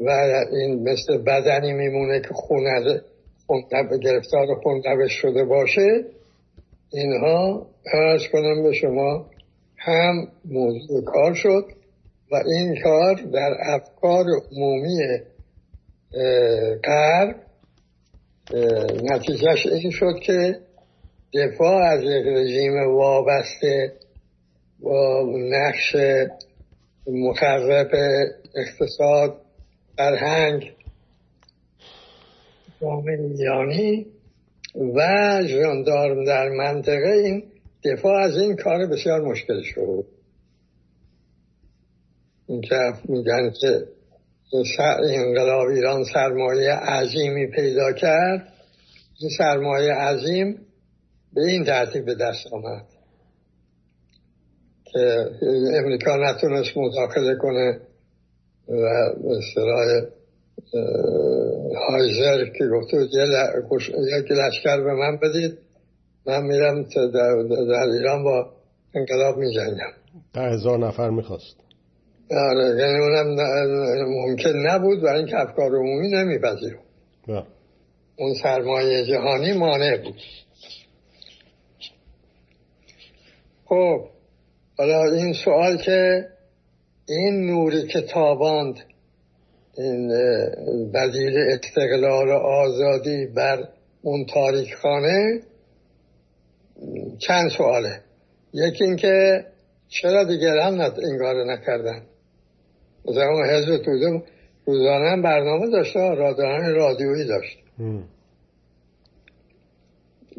و 0.00 0.10
این 0.52 0.88
مثل 0.88 1.18
بدنی 1.18 1.72
میمونه 1.72 2.20
که 2.20 2.34
خون 2.34 2.66
خون 3.46 3.62
گرفتار 4.02 4.46
خون 4.62 4.82
شده 5.08 5.44
باشه 5.44 6.04
اینها 6.92 7.66
ارز 7.94 8.22
کنم 8.32 8.62
به 8.62 8.72
شما 8.72 9.26
هم 9.76 10.28
موضوع 10.44 11.04
کار 11.04 11.34
شد 11.34 11.64
و 12.32 12.36
این 12.46 12.76
کار 12.84 13.14
در 13.14 13.56
افکار 13.60 14.24
عمومی 14.52 15.18
غرب 16.84 17.36
نتیجهش 19.02 19.66
این 19.66 19.90
شد 19.90 20.14
که 20.22 20.58
دفاع 21.34 21.82
از 21.82 22.02
یک 22.02 22.26
رژیم 22.26 22.94
وابسته 22.94 23.92
با 24.80 25.26
نقش 25.50 25.96
مخرب 27.06 27.90
اقتصاد 28.56 29.40
فرهنگ 29.96 30.75
جامعه 32.80 33.16
میانی 33.16 34.06
و 34.96 35.00
ژاندارم 35.46 36.24
در 36.24 36.48
منطقه 36.48 37.12
این 37.24 37.42
دفاع 37.84 38.22
از 38.22 38.36
این 38.36 38.56
کار 38.56 38.86
بسیار 38.86 39.20
مشکل 39.20 39.62
شد. 39.62 40.04
این 42.48 42.60
که 42.60 42.92
میگن 43.08 43.52
که 43.60 43.86
انقلاب 45.04 45.68
ایران 45.68 46.04
سرمایه 46.04 46.72
عظیمی 46.72 47.46
پیدا 47.46 47.92
کرد 47.92 48.52
این 49.20 49.30
سرمایه 49.38 49.92
عظیم 49.92 50.66
به 51.32 51.40
این 51.40 51.64
ترتیب 51.64 52.04
به 52.04 52.14
دست 52.14 52.46
آمد 52.52 52.86
که 54.84 55.30
امریکا 55.74 56.16
نتونست 56.16 56.76
مداخله 56.76 57.36
کنه 57.36 57.80
و 58.68 59.14
به 59.22 59.40
هایزر 61.88 62.44
که 62.58 62.64
گفته 62.66 62.96
یک 64.18 64.30
لشکر 64.30 64.80
به 64.84 64.92
من 64.94 65.16
بدید 65.16 65.58
من 66.26 66.42
میرم 66.42 66.82
در, 66.82 67.42
در 67.68 67.88
ایران 67.92 68.24
با 68.24 68.50
انقلاب 68.94 69.36
می 69.36 69.54
جنگم 69.54 69.92
ده 70.34 70.40
هزار 70.40 70.78
نفر 70.78 71.10
می‌خواست. 71.10 71.56
آره 72.30 72.64
یعنی 72.78 72.98
اونم 72.98 73.26
ممکن 74.08 74.50
نبود 74.50 75.02
برای 75.02 75.18
اینکه 75.18 75.40
افکار 75.40 75.70
عمومی 75.76 76.08
نمیپذیرون 76.08 76.82
بله. 77.28 77.42
اون 78.16 78.34
سرمایه 78.42 79.06
جهانی 79.06 79.52
مانع 79.52 79.96
بود. 79.96 80.20
خب 83.64 84.08
حالا 84.78 85.12
این 85.12 85.32
سوال 85.44 85.76
که 85.76 86.28
این 87.08 87.46
نوری 87.46 87.86
که 87.86 88.00
تاباند 88.00 88.74
این 89.78 90.08
بدیل 90.94 91.36
استقلال 91.36 92.28
و 92.28 92.32
آزادی 92.32 93.26
بر 93.26 93.68
اون 94.02 94.26
تاریخ 94.34 94.80
خانه 94.82 95.40
چند 97.18 97.50
سواله. 97.50 98.00
یکی 98.52 98.84
اینکه 98.84 99.44
چرا 99.88 100.24
دیگران 100.24 100.80
این 100.80 101.18
کار 101.18 101.44
نکردن؟ 101.44 102.02
مثلا 103.04 103.28
اون 103.28 103.50
حزب 103.50 103.76
توده 103.84 104.22
روزانه 104.66 105.22
برنامه 105.22 105.70
داشته 105.70 106.00
رادیوی 106.00 106.74
رادیویی 106.74 107.24
داشت. 107.24 107.58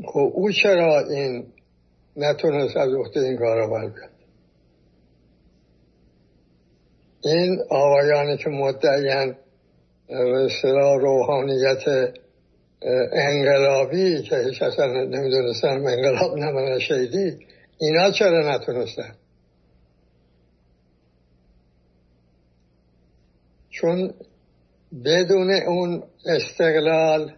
خب 0.05 0.31
او 0.33 0.51
چرا 0.51 0.99
این 1.09 1.45
نتونست 2.15 2.77
از 2.77 2.93
وقت 2.93 3.17
این 3.17 3.37
کارا 3.37 3.67
بر 3.67 3.87
بیاد؟ 3.87 4.16
این 7.23 7.59
آقایانی 7.69 8.37
که 8.37 8.49
مدعیان 8.49 9.35
به 10.07 10.97
روحانیت 10.99 12.13
انقلابی 13.11 14.21
که 14.21 14.37
هیچ 14.37 14.61
اصلا 14.61 14.85
نمی‌دونستن 14.85 15.67
انقلاب 15.67 16.37
نمانه 16.37 16.79
شیدی 16.79 17.37
اینا 17.79 18.11
چرا 18.11 18.55
نتونستن؟ 18.55 19.15
چون 23.69 24.13
بدون 25.05 25.51
اون 25.51 26.03
استقلال 26.25 27.33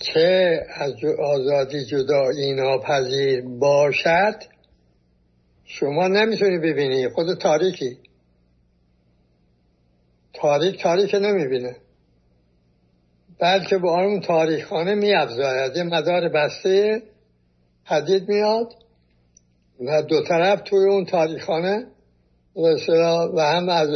که 0.00 0.60
از 0.74 0.92
آزادی 1.22 1.84
جدایی 1.84 2.54
ناپذیر 2.54 3.42
باشد 3.42 4.53
شما 5.64 6.08
نمی‌تونی 6.08 6.58
ببینی 6.58 7.08
خود 7.08 7.38
تاریکی. 7.38 7.98
تاریک 10.34 10.82
تاریک 10.82 11.14
نمی‌بینه. 11.14 11.76
بلکه 13.38 13.78
با 13.78 14.00
اون 14.00 14.20
تاریخ 14.20 14.66
خانه 14.66 14.94
میافزاید. 14.94 15.76
یه 15.76 15.82
مدار 15.82 16.28
بسته 16.28 17.02
حدید 17.84 18.28
میاد 18.28 18.72
و 19.80 20.02
دو 20.02 20.22
طرف 20.22 20.60
توی 20.60 20.88
اون 20.90 21.04
تاریخ 21.04 21.44
خانه 21.44 21.86
و 23.34 23.40
هم 23.40 23.68
از 23.68 23.88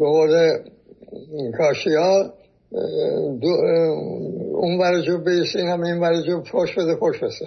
قول 0.00 0.58
کاشی 1.58 1.94
ها 1.94 2.32
اون 4.52 4.78
برجو 4.78 5.18
بیسین 5.18 5.68
هم 5.68 5.82
این 5.82 6.00
برجو 6.00 6.42
پشت 6.42 6.78
بده 6.78 6.94
پشت 6.94 7.24
بسن 7.24 7.46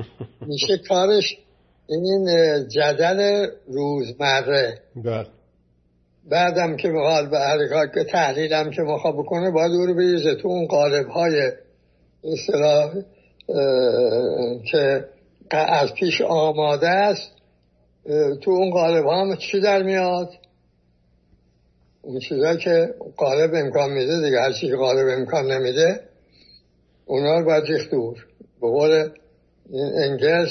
میشه 0.48 0.78
کارش 0.88 1.38
این 1.90 2.26
جدل 2.68 3.46
روزمره. 3.66 4.78
بله. 4.96 5.26
بعدم 6.30 6.76
که 6.76 6.88
می‌خواد 6.88 7.30
به 7.30 7.38
حرکات 7.38 7.94
که 7.94 8.04
تحلیلم 8.04 8.70
که 8.70 8.82
می‌خواد 8.82 9.14
بکنه 9.14 9.50
باید 9.50 9.72
او 9.72 9.86
رو 9.86 9.94
بریزه 9.94 10.34
تو 10.34 10.48
اون 10.48 10.66
قالب 10.66 11.08
های 11.08 11.52
اصطلاح 12.24 12.94
که 14.70 15.04
از 15.56 15.94
پیش 15.94 16.20
آماده 16.20 16.88
است 16.88 17.30
تو 18.42 18.50
اون 18.50 18.70
قالب 18.70 19.04
ها 19.04 19.20
هم 19.20 19.36
چی 19.36 19.60
در 19.60 19.82
میاد؟ 19.82 20.30
اون 22.02 22.20
چیزا 22.20 22.56
که 22.56 22.94
قالب 23.16 23.54
امکان 23.54 23.90
میده 23.90 24.20
دیگه 24.20 24.40
هر 24.40 24.52
چی 24.52 24.68
که 24.68 24.76
قالب 24.76 25.08
امکان 25.08 25.52
نمیده 25.52 26.00
اونا 27.06 27.38
رو 27.38 27.44
باید 27.44 27.64
ریخت 27.64 27.90
دور. 27.90 28.26
به 28.60 28.68
قول 28.68 29.10
انگلس 30.04 30.50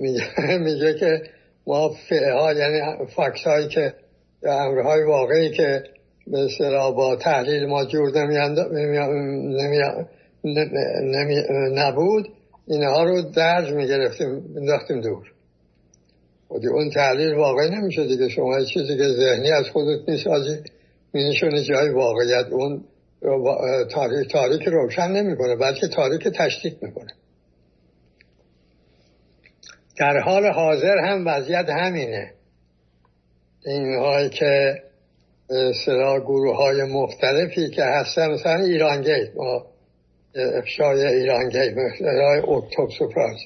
میگه, 0.00 0.22
که 0.94 1.22
ما 1.66 1.88
فعه 2.08 2.32
ها 2.32 2.52
یعنی 2.52 3.06
فاکس 3.16 3.44
هایی 3.44 3.68
که 3.68 3.94
امرهای 4.42 5.02
واقعی 5.02 5.50
که 5.50 5.82
به 6.26 6.48
با 6.90 7.16
تحلیل 7.16 7.66
ما 7.66 7.84
جور 7.84 8.10
نبود 11.74 12.28
اینها 12.66 13.04
رو 13.04 13.22
درج 13.22 13.72
می‌گرفتیم 13.72 14.54
انداختیم 14.56 15.00
دور. 15.00 15.32
خودی 16.48 16.66
اون 16.66 16.90
تحلیل 16.90 17.34
واقعی 17.34 17.70
نمیشه 17.70 18.06
دیگه. 18.06 18.28
شما 18.28 18.64
چیزی 18.64 18.96
که 18.96 19.08
ذهنی 19.08 19.50
از 19.50 19.64
خودت 19.72 20.08
می‌سازی 20.08 20.56
مینشونه 21.14 21.62
جای 21.62 21.88
واقعیت. 21.90 22.46
اون 22.50 22.84
تاریک 23.90 24.32
تاریک 24.32 24.62
روشن 24.62 25.08
نمی‌کنه 25.08 25.56
بلکه 25.56 25.88
تاریک 25.88 26.28
تشدید 26.28 26.78
می‌کنه. 26.82 27.12
در 29.96 30.18
حال 30.18 30.46
حاضر 30.46 30.98
هم 30.98 31.26
وضعیت 31.26 31.68
همینه. 31.68 32.32
اینهایی 33.66 34.28
که 34.28 34.82
سرا 35.84 36.20
گروه 36.20 36.56
های 36.56 36.82
مختلفی 36.82 37.70
که 37.70 37.84
هستن 37.84 38.30
مثلا 38.30 38.64
ایران 38.64 39.02
گیت 39.02 39.36
ما 39.36 39.66
افشای 40.58 41.06
ایران 41.06 41.48
گیت 41.48 41.72
مثل 41.76 42.04
اکتوب 42.48 42.90
سپراز 42.98 43.38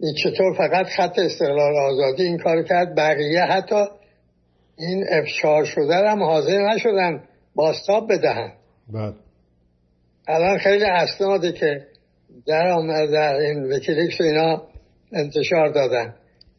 این 0.00 0.14
چطور؟ 0.14 0.54
فقط 0.54 0.86
خط 0.86 1.18
استقلال 1.18 1.76
آزادی 1.76 2.22
این 2.22 2.38
کار 2.38 2.62
کرد. 2.62 2.94
بقیه 2.94 3.40
حتی 3.40 3.84
این 4.78 5.04
افشار 5.10 5.64
شده 5.64 5.94
هم 5.94 6.22
حاضر 6.22 6.74
نشدن 6.74 7.22
باستاب 7.54 8.12
بدهن. 8.12 8.52
بله. 8.92 9.14
الان 10.28 10.58
خیلی 10.58 10.84
اسنادی 10.84 11.52
که 11.52 11.86
در 12.46 13.06
در 13.06 13.34
این 13.34 13.72
وکیلیکس 13.72 14.20
اینا 14.20 14.62
انتشار 15.12 15.68
دادن. 15.68 16.14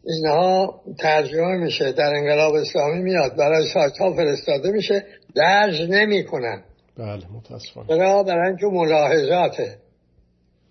اینها 0.05 0.81
ترجمه 0.99 1.57
میشه 1.57 1.91
در 1.91 2.13
انقلاب 2.15 2.53
اسلامی 2.53 3.01
میاد. 3.01 3.35
برای 3.37 3.67
سایت 3.73 3.97
ها 3.97 4.13
فرستاده 4.13 4.71
میشه. 4.71 5.05
درج 5.35 5.81
نمی‌کنن. 5.89 6.63
بله 6.97 7.23
متاسفانه. 7.35 7.87
برای 7.87 8.23
برای 8.23 8.47
اینکه 8.47 8.65
ملاحظاته. 8.65 9.75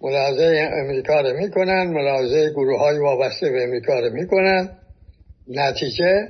ملاحظه 0.00 0.68
امریکا 0.84 1.20
رو 1.20 1.36
می‌کنن 1.36 1.86
ملاحظه 1.86 2.50
گروه 2.50 2.78
های 2.80 2.98
وابسته 2.98 3.50
به 3.50 3.62
امریکا 3.62 4.00
رو 4.00 4.12
می‌کنن. 4.12 4.70
نتیجه 5.48 6.28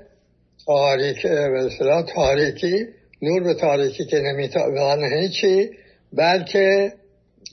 تاریک 0.67 1.27
به 1.27 1.69
تاریکی 2.15 2.87
نور 3.23 3.43
به 3.43 3.55
تاریکی 3.55 4.05
که 4.05 4.21
نمی‌توانه 4.21 5.21
هیچی 5.21 5.71
بلکه 6.13 6.93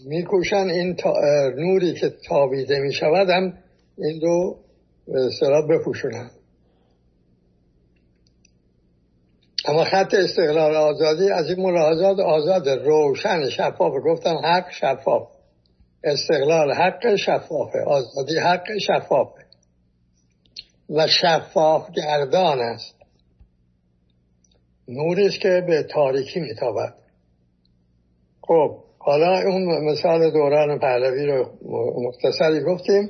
میکوشن 0.05 0.69
این 0.69 0.97
نوری 1.57 1.93
که 1.93 2.11
تابیده 2.27 2.79
می‌شود 2.79 3.29
هم 3.29 3.53
این 3.99 4.21
رو 4.21 4.59
سرا 5.39 5.61
بپوشونن 5.61 6.31
اما 9.65 9.83
خط 9.83 10.13
استقلال 10.13 10.75
آزادی 10.75 11.29
از 11.31 11.49
این 11.49 11.59
ملاحظات 11.59 12.19
آزاد 12.19 12.69
روشن 12.69 13.49
شفاف. 13.49 13.93
گفتم 14.05 14.35
حق 14.43 14.71
شفاف. 14.71 15.27
استقلال 16.03 16.71
حق 16.71 17.15
شفافه. 17.15 17.79
آزادی 17.87 18.37
حق 18.37 18.77
شفافه. 18.77 19.45
و 20.89 21.07
شفاف 21.07 21.91
گردان 21.91 22.59
است. 22.59 22.95
نوری 24.87 25.25
است 25.27 25.39
که 25.39 25.63
به 25.67 25.83
تاریکی 25.83 26.39
میتابد. 26.39 26.93
خب 28.41 28.77
حالا 28.99 29.39
اون 29.39 29.91
مثال 29.91 30.31
دوران 30.31 30.79
پهلوی 30.79 31.25
رو 31.25 31.51
مختصری 32.07 32.63
گفتیم. 32.63 33.09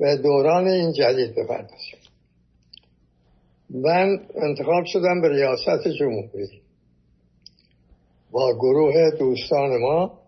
و 0.00 0.16
دوران 0.16 0.68
این 0.68 0.92
جدید 0.92 1.34
بپردازیم 1.34 1.98
من 3.70 4.20
انتخاب 4.34 4.84
شدم 4.84 5.20
به 5.20 5.28
ریاست 5.28 5.88
جمهوری. 5.98 6.62
با 8.30 8.54
گروه 8.54 9.10
دوستان 9.18 9.80
ما 9.80 10.18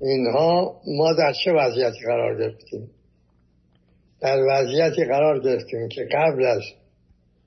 اینها 0.00 0.80
ما 0.86 1.12
در 1.12 1.32
چه 1.44 1.52
وضعیتی 1.52 2.06
قرار 2.06 2.38
گرفتیم؟ 2.38 2.90
در 4.20 4.38
وضعیتی 4.48 5.04
قرار 5.04 5.40
گرفتیم 5.40 5.88
که 5.88 6.08
قبل 6.12 6.44
از 6.44 6.62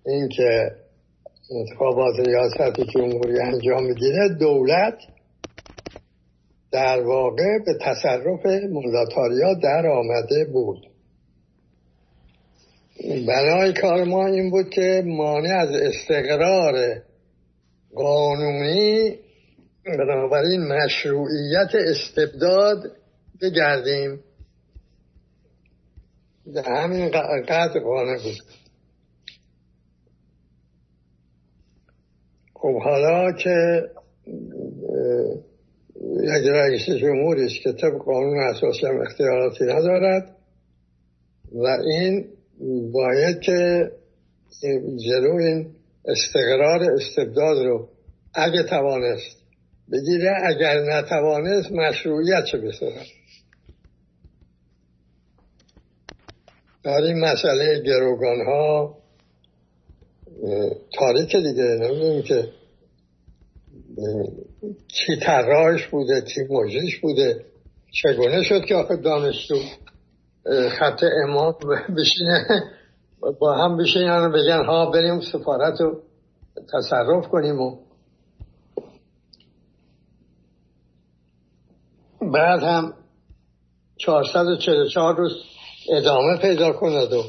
اینکه 0.05 0.71
انتخابات 1.51 2.19
ریاست 2.19 2.81
جمهوری 2.93 3.39
انجام 3.39 3.87
بگیره 3.93 4.29
دولت 4.39 4.97
در 6.71 7.01
واقع 7.01 7.59
به 7.65 7.73
تصرف 7.81 8.45
مولاتاریا 8.71 9.53
در 9.53 9.87
آمده 9.87 10.45
بود. 10.45 10.92
بنای 13.01 13.73
کار 13.73 14.03
ما 14.03 14.27
این 14.27 14.49
بود 14.49 14.69
که 14.69 15.03
مانع 15.05 15.57
از 15.59 15.69
استقرار 15.69 17.01
قانونی 17.95 19.15
بنابراین 19.85 20.61
مشروعیت 20.67 21.75
استبداد 21.75 22.91
بگردیم. 23.41 24.19
در 26.55 26.83
همین 26.83 27.09
قدر 27.09 27.79
قانع 27.79 28.17
بود. 28.23 28.37
خب 32.53 32.81
حالا 32.81 33.31
که 33.31 33.83
یک 36.23 36.47
رئیس 36.47 36.89
جمهوری 36.89 37.45
است 37.45 37.63
که 37.63 37.71
طبق 37.71 37.97
قانون 38.05 38.39
اساسی 38.39 38.85
هم 38.85 39.01
اختیاراتی 39.01 39.63
ندارد 39.63 40.35
و 41.53 41.67
این 41.67 42.27
باید 42.93 43.39
که 43.39 43.91
جلو 45.05 45.35
این 45.35 45.75
استقرار 46.05 46.83
استبداد 46.83 47.65
رو 47.65 47.89
اگه 48.33 48.63
توانست 48.63 49.37
بگیره 49.91 50.31
اگر 50.45 50.79
نتوانست 50.79 51.71
مشروعیت 51.71 52.45
چه 52.51 52.57
بسازد. 52.57 53.05
در 56.83 57.01
این 57.01 57.19
مسئله 57.19 57.81
گروگان 57.85 58.45
ها 58.45 58.97
تاریک 60.93 61.35
دیگه 61.35 61.63
نمی‌دونیم 61.63 62.21
که 62.23 62.49
کی 64.87 65.15
طراحش 65.15 65.87
بوده 65.87 66.21
کی 66.21 66.41
مجریش 66.49 66.99
بوده 66.99 67.45
چگونه 67.91 68.43
شد 68.43 68.65
که 68.65 68.75
آخه 68.75 68.95
دانشجو؟ 68.95 69.55
خط 70.79 71.03
امام 71.23 71.55
بشینه 71.97 72.45
با 73.39 73.53
هم 73.53 73.77
بشینن 73.77 74.31
بگن 74.31 74.65
ها 74.65 74.91
بریم 74.91 75.19
سفارت 75.19 75.81
رو 75.81 76.01
تصرف 76.73 77.27
کنیم 77.27 77.61
و 77.61 77.77
بعد 82.21 82.63
هم 82.63 82.93
444 83.97 85.15
روز 85.15 85.31
ادامه 85.89 86.37
پیدا 86.37 86.73
کند 86.73 87.13
و 87.13 87.23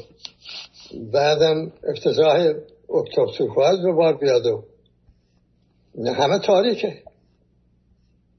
بعدم 1.13 1.71
افتضاح 1.89 2.53
اکتبر 2.89 3.75
به 3.83 3.91
بار 3.91 4.17
بیاد 4.17 4.45
و 4.45 4.63
همه 6.17 6.39
تاریکه. 6.39 7.03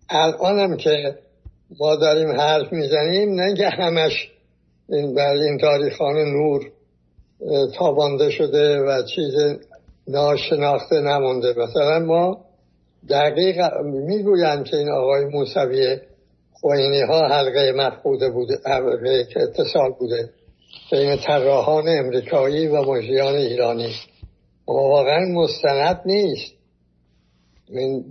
الانم 0.09 0.77
که 0.77 1.19
ما 1.81 1.97
داریم 1.97 2.41
حرف 2.41 2.73
می‌زنیم 2.73 3.41
نه 3.41 3.55
که 3.55 3.69
همش 3.69 4.36
این 4.89 5.15
بر 5.15 5.33
این 5.33 5.59
تاریخان 5.59 6.17
نور 6.17 6.71
تابانده 7.75 8.31
شده 8.31 8.79
و 8.79 9.03
چیز 9.03 9.35
ناشناخته 10.09 11.01
نمونده. 11.01 11.55
مثلا 11.59 11.99
ما 11.99 12.45
دقیق 13.09 13.61
می‌گویند 13.85 14.65
که 14.65 14.77
این 14.77 14.91
آقای 14.91 15.25
موسوی 15.25 15.99
خوینی 16.53 17.01
ها 17.01 17.29
حلقه 17.29 17.73
مفقوده 17.73 18.31
بوده 18.31 18.59
حلقه 18.65 19.25
که 19.25 19.41
اتصال 19.41 19.93
بوده 19.99 20.31
بین 20.93 21.17
طراحان 21.17 21.89
امریکایی 21.89 22.67
و 22.67 22.83
مجریان 22.83 23.35
ایرانی. 23.35 23.95
واقعا 24.69 25.27
مستند 25.27 26.01
نیست. 26.07 26.53
من 27.71 28.05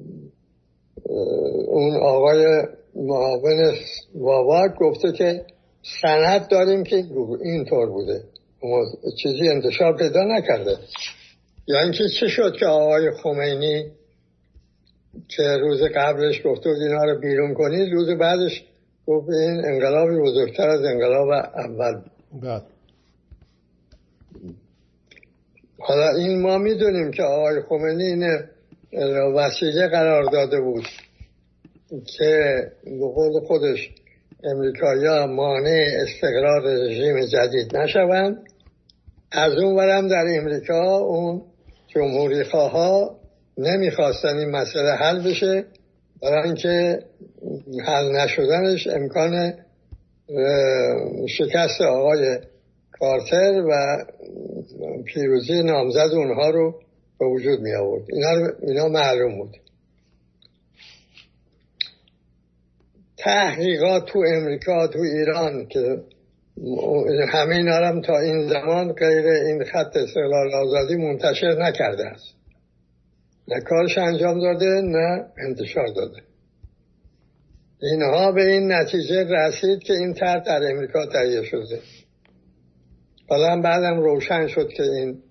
اون 1.68 1.96
آقای 1.96 2.64
معاون 2.96 3.76
واواک 4.16 4.72
گفته 4.80 5.12
که 5.12 5.46
سند 6.02 6.48
داریم 6.48 6.84
که 6.84 7.04
اینطور 7.44 7.90
بوده. 7.90 8.24
چیزی 9.24 9.50
انتشار 9.50 9.98
پیدا 9.98 10.24
نکرده. 10.24 10.78
یا 11.68 11.80
اینکه 11.82 12.04
چه 12.20 12.28
شد 12.28 12.56
که 12.60 12.66
آقای 12.66 13.12
خمینی 13.12 13.92
که 15.28 15.44
روز 15.44 15.84
قبلش 15.96 16.42
گفته 16.46 16.70
بود 16.70 16.82
اینا 16.82 17.04
رو 17.04 17.20
بیرون 17.20 17.54
کنید 17.54 17.94
روز 17.94 18.10
بعدش 18.10 18.64
گفت 19.08 19.30
این 19.30 19.66
انقلاب 19.66 20.10
بزرگتر 20.22 20.70
از 20.70 20.82
انقلاب 20.82 21.30
اول. 21.56 22.02
بله. 22.42 22.62
حالا 25.80 26.10
این 26.18 26.42
ما 26.42 26.58
می‌دونیم 26.58 27.12
که 27.12 27.24
آقای 27.24 27.62
خمینی 27.62 28.04
این 28.04 28.24
وسیله 29.36 29.88
قرار 29.88 30.24
داده 30.24 30.62
بود 30.62 30.86
که 32.18 32.64
به 32.84 33.08
قول 33.08 33.46
خودش 33.48 33.90
امریکایی 34.46 35.26
مانع 35.26 35.88
استقرار 36.02 36.62
رژیم 36.64 37.26
جدید 37.26 37.78
نشوند. 37.78 38.38
از 39.32 39.54
اون 39.54 39.76
ورم 39.76 40.08
در 40.08 40.26
امریکا 40.40 40.98
اون 40.98 41.42
جمهوری 41.88 42.44
خواه 42.44 43.16
نمی‌خواستن 43.58 44.38
این 44.38 44.50
مسئله 44.50 44.92
حل 44.92 45.30
بشه. 45.30 45.66
برای 46.22 46.44
اینکه 46.44 47.00
حل 47.86 48.12
نشدنش 48.12 48.88
امکان 48.88 49.54
شکست 51.38 51.82
آقای 51.82 52.40
کارتر 52.92 53.64
و 53.70 54.06
پیروزی 55.06 55.64
نامزد 55.64 56.10
اونها 56.14 56.50
رو 56.50 56.80
به 57.20 57.26
وجود 57.26 57.60
می 57.60 57.74
آورد 57.74 58.04
اینا, 58.10 58.50
اینا 58.62 58.88
معلوم 58.88 59.38
بود. 59.38 59.58
تحقیقات 63.26 64.06
تو 64.06 64.24
امریکا 64.36 64.88
تو 64.88 65.00
ایران 65.00 65.68
که 65.68 65.98
همه 67.30 67.56
اینا 67.56 68.02
تا 68.02 68.20
این 68.20 68.48
زمان 68.48 68.94
غیر 68.94 69.26
این 69.28 69.64
خط 69.64 69.98
استقلال 69.98 70.54
آزادی 70.54 70.96
منتشر 70.96 71.56
نکرده 71.64 72.06
است. 72.06 72.36
نه 73.48 73.62
کارش 73.62 73.98
انجام 73.98 74.40
داده 74.40 74.82
نه 74.84 75.26
انتشار 75.48 75.88
داده. 75.88 76.22
اینها 77.82 78.32
به 78.32 78.46
این 78.46 78.72
نتیجه 78.72 79.24
رسید 79.30 79.80
که 79.80 79.94
این 79.94 80.14
طرح 80.14 80.44
در 80.44 80.72
امریکا 80.72 81.06
تهیه 81.06 81.44
شده. 81.44 81.80
حالا 83.30 83.62
بعدم 83.62 84.00
روشن 84.00 84.48
شد 84.48 84.70
که 84.70 84.84
این 84.84 85.22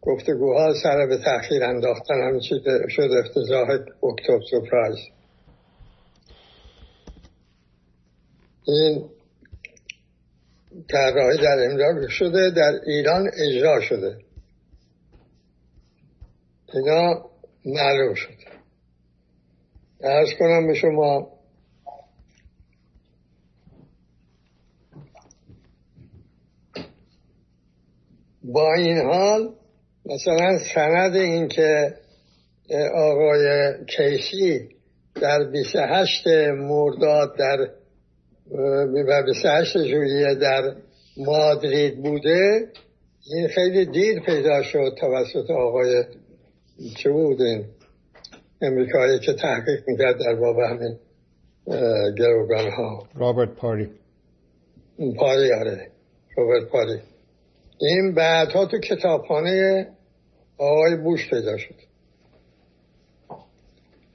گفتگوها 0.00 0.74
سر 0.82 1.06
به 1.06 1.16
تأخیر 1.16 1.64
انداختن. 1.64 2.14
همین 2.28 2.40
شد 2.88 3.10
افتضاح 3.24 3.68
اکتبر 4.02 4.40
سپرایز. 4.50 4.98
این 8.66 9.08
طراحی 10.88 11.38
در 11.38 11.64
امریکا 11.70 12.08
شده 12.08 12.50
در 12.50 12.80
ایران 12.86 13.30
اجرا 13.38 13.80
شده. 13.80 14.18
اینا 16.74 17.30
معلوم 17.64 18.14
شد 18.14 18.34
ارز 20.00 20.28
کنم 20.38 20.66
به 20.66 20.74
شما 20.74 21.32
با 28.44 28.74
این 28.74 28.98
حال 28.98 29.54
مثلا 30.06 30.58
سند 30.74 31.16
این 31.16 31.48
که 31.48 31.94
آقای 32.94 33.72
کیسی 33.96 34.68
در 35.14 35.44
28 35.44 36.26
مرداد 36.56 37.36
در 37.38 37.81
و 38.52 39.22
28 39.26 39.78
ژوئیه 39.78 40.34
در 40.34 40.74
مادرید 41.16 42.02
بوده 42.02 42.68
این 43.34 43.48
خیلی 43.48 43.86
دیر 43.86 44.20
پیدا 44.20 44.62
شد 44.62 44.96
توسط 45.00 45.50
آقای 45.50 46.04
چه 46.96 47.10
بود 47.10 47.42
این 47.42 47.64
امریکایی 48.62 49.18
که 49.18 49.32
تحقیق 49.32 49.84
می‌کرد 49.86 50.18
در 50.18 50.34
باب 50.34 50.58
همین 50.58 50.98
گروگان 52.18 52.70
ها 52.70 53.08
رابرت 53.14 53.54
پاری. 53.54 53.90
پاری 55.18 55.52
آره. 55.52 55.88
رابرت 56.36 56.68
پاری. 56.68 57.00
این 57.80 58.14
بعدها 58.14 58.66
تو 58.66 58.78
کتابخانه 58.78 59.88
آقای 60.58 60.96
بوش 60.96 61.30
پیدا 61.30 61.56
شد. 61.56 61.74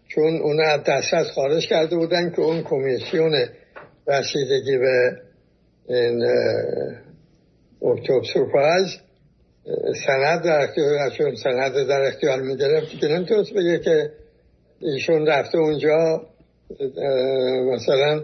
چون 0.08 0.42
اون 0.42 0.62
از 0.62 0.84
دسترس 0.88 1.28
خارج 1.36 1.68
کرده 1.68 1.96
بودن 1.96 2.32
که 2.32 2.42
اون 2.42 2.64
کمیسیون 2.64 3.32
رسیدگی 4.08 4.78
به 4.78 5.22
این 5.90 6.24
اکتوب 7.82 8.24
سورپرایز 8.34 8.98
سند 10.08 10.44
در 10.44 10.62
اختیار 10.62 11.36
سند 11.36 11.88
در 11.88 12.02
اختیار 12.02 12.42
می‌گرفت 12.42 13.00
که 13.00 13.08
نمی‌تونست 13.08 13.54
بگه 13.54 13.80
که 13.80 14.12
ایشون 14.80 15.28
رفته 15.28 15.58
اونجا 15.58 16.22
مثلا 17.74 18.24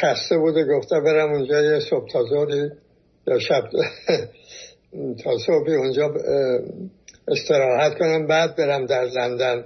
خسته 0.00 0.38
بوده 0.38 0.64
گفته 0.64 1.00
برم 1.00 1.32
اونجا 1.32 1.62
یه 1.62 1.80
صبح 1.80 2.08
تا 2.08 2.48
یا 3.26 3.38
شب 3.38 3.62
تا 5.24 5.38
صبحی 5.38 5.74
اونجا 5.74 6.14
استراحت 7.28 7.98
کنم 7.98 8.26
بعد 8.26 8.56
برم 8.56 8.86
در 8.86 9.04
لندن 9.04 9.64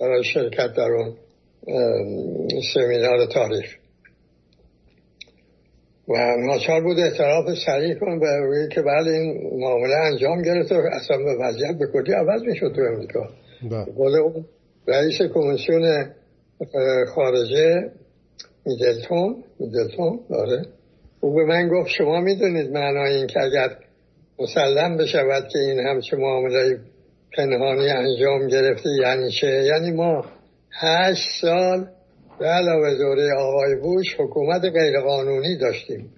برای 0.00 0.24
شرکت 0.24 0.72
در 0.74 0.90
اون 0.90 1.16
سمینار 2.74 3.26
تاریخ. 3.26 3.81
و 6.12 6.36
ناچار 6.46 6.80
بود 6.82 6.98
اعتراف 6.98 7.44
سریع 7.66 7.94
کن 7.94 8.18
به 8.18 8.26
روی 8.26 8.68
که 8.68 8.82
بعد 8.82 9.06
این 9.06 9.50
معامله 9.60 9.94
انجام 9.94 10.42
گرفت 10.42 10.72
و 10.72 10.74
اصلا 10.92 11.16
به 11.16 11.34
وضعیت 11.40 11.78
به 11.78 11.86
کلی 11.92 12.12
عوض 12.12 12.42
می‌شد 12.42 12.72
تو 12.76 12.80
امریکا. 12.80 13.28
بله. 13.70 14.18
اون 14.18 14.44
رئیس 14.88 15.22
کمیسیون 15.34 16.06
خارجه 17.14 17.90
میدلتون 18.66 19.44
میدلتون 19.60 20.20
داره 20.30 20.62
او 21.20 21.34
به 21.34 21.44
من 21.44 21.68
گفت 21.68 21.88
شما 21.88 22.20
می‌دونید 22.20 22.70
معنای 22.70 23.16
این 23.16 23.26
که 23.26 23.40
اگر 23.40 23.76
مسلم 24.38 24.96
بشود 24.96 25.48
که 25.48 25.58
این 25.58 25.78
همچه 25.78 26.16
معامله 26.16 26.78
پنهانی 27.36 27.88
انجام 27.88 28.48
گرفته 28.48 28.88
یعنی 29.02 29.30
چه؟ 29.40 29.46
یعنی 29.46 29.90
ما 29.90 30.24
هشت 30.80 31.40
سال 31.40 31.86
به 32.42 32.48
علاوه 32.48 32.94
دوره 32.94 33.28
آقای 33.38 33.74
بوش 33.74 34.14
حکومت 34.18 34.62
غیرقانونی 34.62 35.56
داشتیم. 35.56 36.10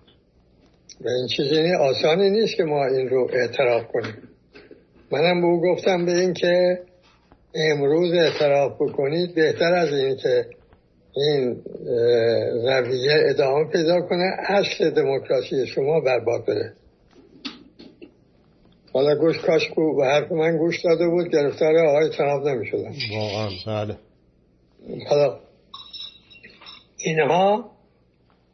و 1.00 1.08
این 1.08 1.28
چیزی 1.36 1.72
آسانی 1.80 2.30
نیست 2.30 2.56
که 2.56 2.64
ما 2.64 2.86
این 2.86 3.08
رو 3.08 3.30
اعتراف 3.32 3.82
کنیم. 3.92 4.14
منم 5.10 5.40
به 5.40 5.46
او 5.46 5.60
گفتم 5.62 6.06
به 6.06 6.12
این 6.12 6.34
که 6.34 6.78
امروز 7.54 8.12
اعتراف 8.12 8.72
بکنید 8.80 9.34
بهتر 9.34 9.74
از 9.74 9.92
این 9.92 10.16
که 10.16 10.46
این 11.16 11.62
رویه 12.64 13.12
ادامه 13.30 13.70
پیدا 13.70 14.00
کنه 14.00 14.36
اصل 14.48 14.90
دموکراسی 14.90 15.66
شما 15.66 16.00
برباد 16.00 16.46
بره. 16.46 16.72
حالا 18.92 19.14
گوش 19.14 19.38
کاش 19.38 19.70
به 19.98 20.06
حرف 20.06 20.32
من 20.32 20.56
گوش 20.56 20.84
داده 20.84 21.08
بود 21.08 21.28
گرفتار 21.28 21.76
آقای 21.76 22.08
ترامپ 22.08 22.46
نمی 22.46 22.66
شدن 22.66 22.92
واقعا 23.12 23.48
بله. 23.66 23.96
حالا 25.08 25.43
اینها 27.04 27.70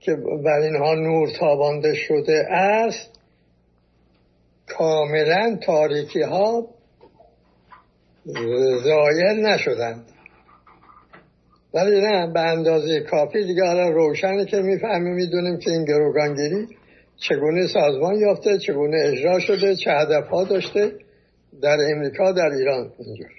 که 0.01 0.17
بر 0.45 0.61
اینها 0.61 0.95
نور 0.95 1.29
تابانده 1.39 1.95
شده 1.95 2.47
است 2.51 3.21
کاملا 4.69 5.59
تاریکی 5.63 6.23
ها 6.23 6.69
زایل 8.85 9.47
نشدند. 9.47 10.05
ولی 11.75 12.01
نه 12.01 12.33
به 12.33 12.41
اندازه 12.41 13.01
کافی 13.01 13.45
دیگه 13.45 13.65
حالا 13.65 13.89
روشنه 13.89 14.45
که 14.45 14.57
می‌فهمیم 14.57 15.15
می‌دونیم 15.15 15.59
که 15.59 15.71
این 15.71 15.85
گروگانگیری 15.85 16.69
چگونه 17.17 17.67
سازمان 17.67 18.15
یافته 18.15 18.59
چگونه 18.59 18.97
اجرا 19.05 19.39
شده 19.39 19.77
چه 19.77 19.91
هدف 19.91 20.29
ها 20.29 20.45
داشته 20.45 20.93
در 21.63 21.79
امریکا 21.95 22.33
در 22.33 22.51
ایران 22.59 22.93
اینجور. 22.99 23.31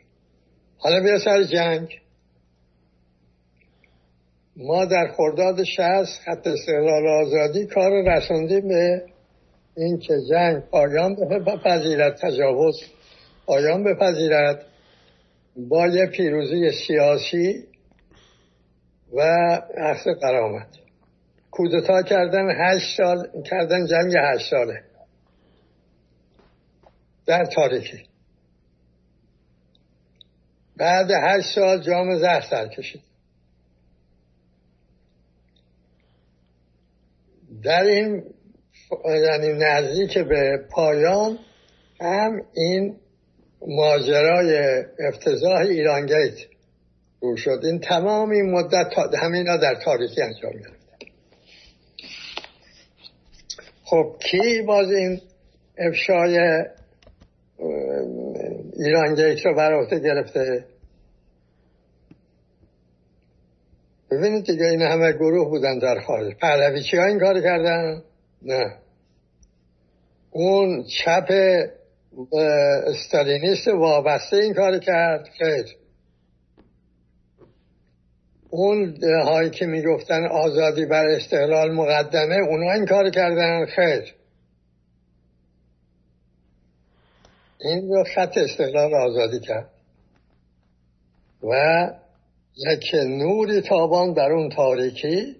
حالا 0.78 1.04
بیا 1.04 1.20
سر 1.20 1.44
جنگ. 1.44 1.90
ما 4.62 4.86
در 4.86 5.12
خرداد 5.18 5.64
شهست 5.64 6.22
خط 6.26 6.48
استقلال 6.48 7.08
آزادی 7.08 7.66
کار 7.66 7.92
رساندیم 8.06 8.68
به 8.68 9.06
این 9.78 10.00
که 10.00 10.14
جنگ 10.30 10.64
پایان 10.64 11.16
بپذیرد 11.46 12.18
تجاوز 12.18 12.82
پایان 13.46 13.84
بپذیرد. 13.84 14.66
با 15.56 15.88
یه 15.88 16.06
پیروزی 16.06 16.72
سیاسی 16.88 17.68
و 19.14 19.22
اخذ 19.78 20.08
قرامت. 20.22 20.68
کودتا 21.52 22.02
کردن 22.02 22.50
هشت 22.58 22.98
سال 22.98 23.44
کردن 23.46 23.86
جنگ 23.86 24.14
هشت 24.18 24.50
ساله. 24.50 24.84
در 27.26 27.46
تاریخی. 27.46 28.06
بعد 30.78 31.12
هشت 31.12 31.56
سال 31.56 31.82
جام 31.82 32.18
زهر 32.18 32.42
سر 32.42 32.68
کشید. 32.68 33.11
در 37.64 37.84
این 37.84 38.24
یعنی 39.06 39.54
نزدیک 39.54 40.18
به 40.18 40.60
پایان 40.72 41.40
هم 42.02 42.42
این 42.54 42.98
ماجرای 43.68 44.84
افتضاح 45.00 45.58
ایرانگیت 45.58 46.38
رو 47.22 47.38
شد. 47.38 47.60
این 47.64 47.80
تمام 47.80 48.30
این 48.30 48.52
مدت 48.52 49.16
همینا 49.24 49.58
در 49.58 49.76
تاریخی 49.86 50.22
انجام 50.22 50.52
گرفت. 50.52 50.82
خب 53.84 54.16
کی 54.20 54.62
باز 54.62 54.92
این 54.92 55.22
افشای 55.78 56.40
ایران 58.78 59.16
گیت 59.16 59.46
رو 59.46 59.56
بر 59.56 59.74
گرفته؟ 60.00 60.66
ببینید 64.12 64.46
دیگه 64.46 64.66
این 64.66 64.82
همه 64.82 65.12
گروه 65.12 65.50
بودن 65.50 65.80
در 65.80 66.00
خارج 66.00 66.36
پهلویچی 66.36 66.98
ها 66.98 67.06
این 67.06 67.20
کار 67.20 67.42
کردن؟ 67.42 68.04
نه. 68.42 68.76
اون 70.32 70.84
چپ 70.84 71.30
استالینیست 72.88 73.68
وابسته 73.68 74.38
این 74.38 74.54
کار 74.54 74.80
کرد. 74.80 75.30
خیر. 75.40 75.66
اون 78.50 78.98
هایی 79.04 79.50
که 79.50 79.66
می‌گفتن 79.66 80.26
آزادی 80.26 80.86
بر 80.86 81.06
استقلال 81.06 81.72
مقدمه 81.72 82.36
اونا 82.36 82.72
این 82.72 82.86
کار 82.86 83.10
کردن. 83.10 83.66
خیر. 83.66 84.16
این 87.60 87.90
رو 87.90 88.04
خط 88.16 88.38
استقلال 88.38 88.94
آزادی 88.94 89.40
کرد. 89.40 89.70
و 91.44 91.52
یک 92.68 92.96
نوری 93.08 93.62
تابان 93.62 94.14
در 94.14 94.32
اون 94.32 94.50
تاریکی. 94.50 95.36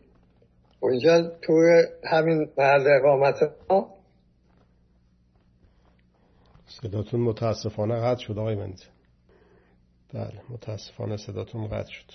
اونجا 0.80 1.22
توی 1.42 1.84
همین 2.04 2.50
محل 2.58 2.88
اقامت 2.88 3.36
ما. 3.70 3.94
صداتون 6.68 7.20
متاسفانه 7.20 7.96
قطع 7.96 8.22
شد 8.22 8.38
آقای 8.38 8.56
مند 8.56 8.82
بله 10.14 10.42
متاسفانه 10.50 11.18
صداتون 11.18 11.68
قطع 11.68 11.92
شد. 11.92 12.12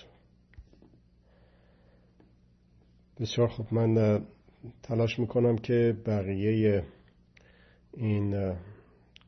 بسیار 3.20 3.48
خوب 3.48 3.66
من 3.70 4.22
تلاش 4.82 5.18
می‌کنم 5.18 5.58
که 5.58 5.96
بقیه 6.06 6.82
این 7.96 8.56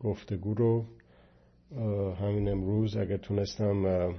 گفتگو 0.00 0.54
رو 0.54 0.84
همین 2.14 2.48
امروز 2.48 2.96
اگر 2.96 3.16
تونستم 3.16 4.14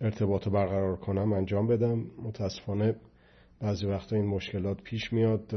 ارتباط 0.00 0.48
برقرار 0.48 0.96
کنم 0.96 1.32
انجام 1.32 1.66
بدم. 1.66 2.06
متاسفانه 2.22 2.94
بعضی 3.60 3.86
وقتا 3.86 4.16
این 4.16 4.26
مشکلات 4.26 4.82
پیش 4.82 5.12
میاد. 5.12 5.54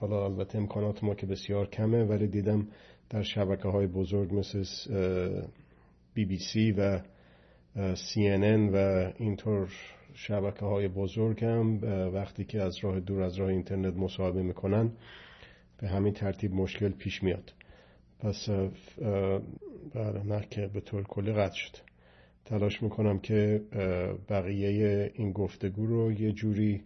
حالا 0.00 0.24
البته 0.24 0.58
امکانات 0.58 1.04
ما 1.04 1.14
که 1.14 1.26
بسیار 1.26 1.66
کمه 1.66 2.04
ولی 2.04 2.26
دیدم 2.26 2.68
در 3.10 3.22
شبکه 3.22 3.68
های 3.68 3.86
بزرگ 3.86 4.34
مثل 4.34 4.64
بی 6.14 6.24
بی 6.24 6.38
سی 6.38 6.72
و 6.72 7.00
سی 7.94 8.28
ان 8.28 8.68
و 8.68 9.10
اینطور 9.16 9.68
شبکه 10.14 10.66
های 10.66 10.88
بزرگ 10.88 11.44
هم 11.44 11.80
وقتی 12.14 12.44
که 12.44 12.60
از 12.62 12.76
راه 12.82 13.00
دور 13.00 13.22
از 13.22 13.36
راه 13.36 13.48
اینترنت 13.48 13.94
مصاحبه 13.94 14.42
می‌کنن 14.42 14.92
به 15.78 15.88
همین 15.88 16.12
ترتیب 16.12 16.54
مشکل 16.54 16.88
پیش 16.88 17.22
میاد. 17.22 17.52
پس 18.18 18.48
بله 19.94 20.22
نه 20.24 20.46
که 20.50 20.66
به 20.66 20.80
طور 20.80 21.02
کلی 21.02 21.32
قطع 21.32 21.54
شد. 21.54 21.89
تلاش 22.44 22.82
می‌کنم 22.82 23.18
که 23.18 23.62
بقیه 24.28 25.10
این 25.14 25.32
گفتگو 25.32 25.86
رو 25.86 26.12
یه 26.12 26.32
جوری 26.32 26.82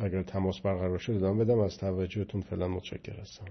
اگر 0.00 0.22
تماس 0.22 0.60
برقرار 0.60 0.98
شد 0.98 1.12
ادامه 1.12 1.44
بدم. 1.44 1.58
از 1.58 1.78
توجهتون 1.78 2.40
فعلا 2.40 2.68
متشکر 2.68 3.20
هستم 3.20 3.44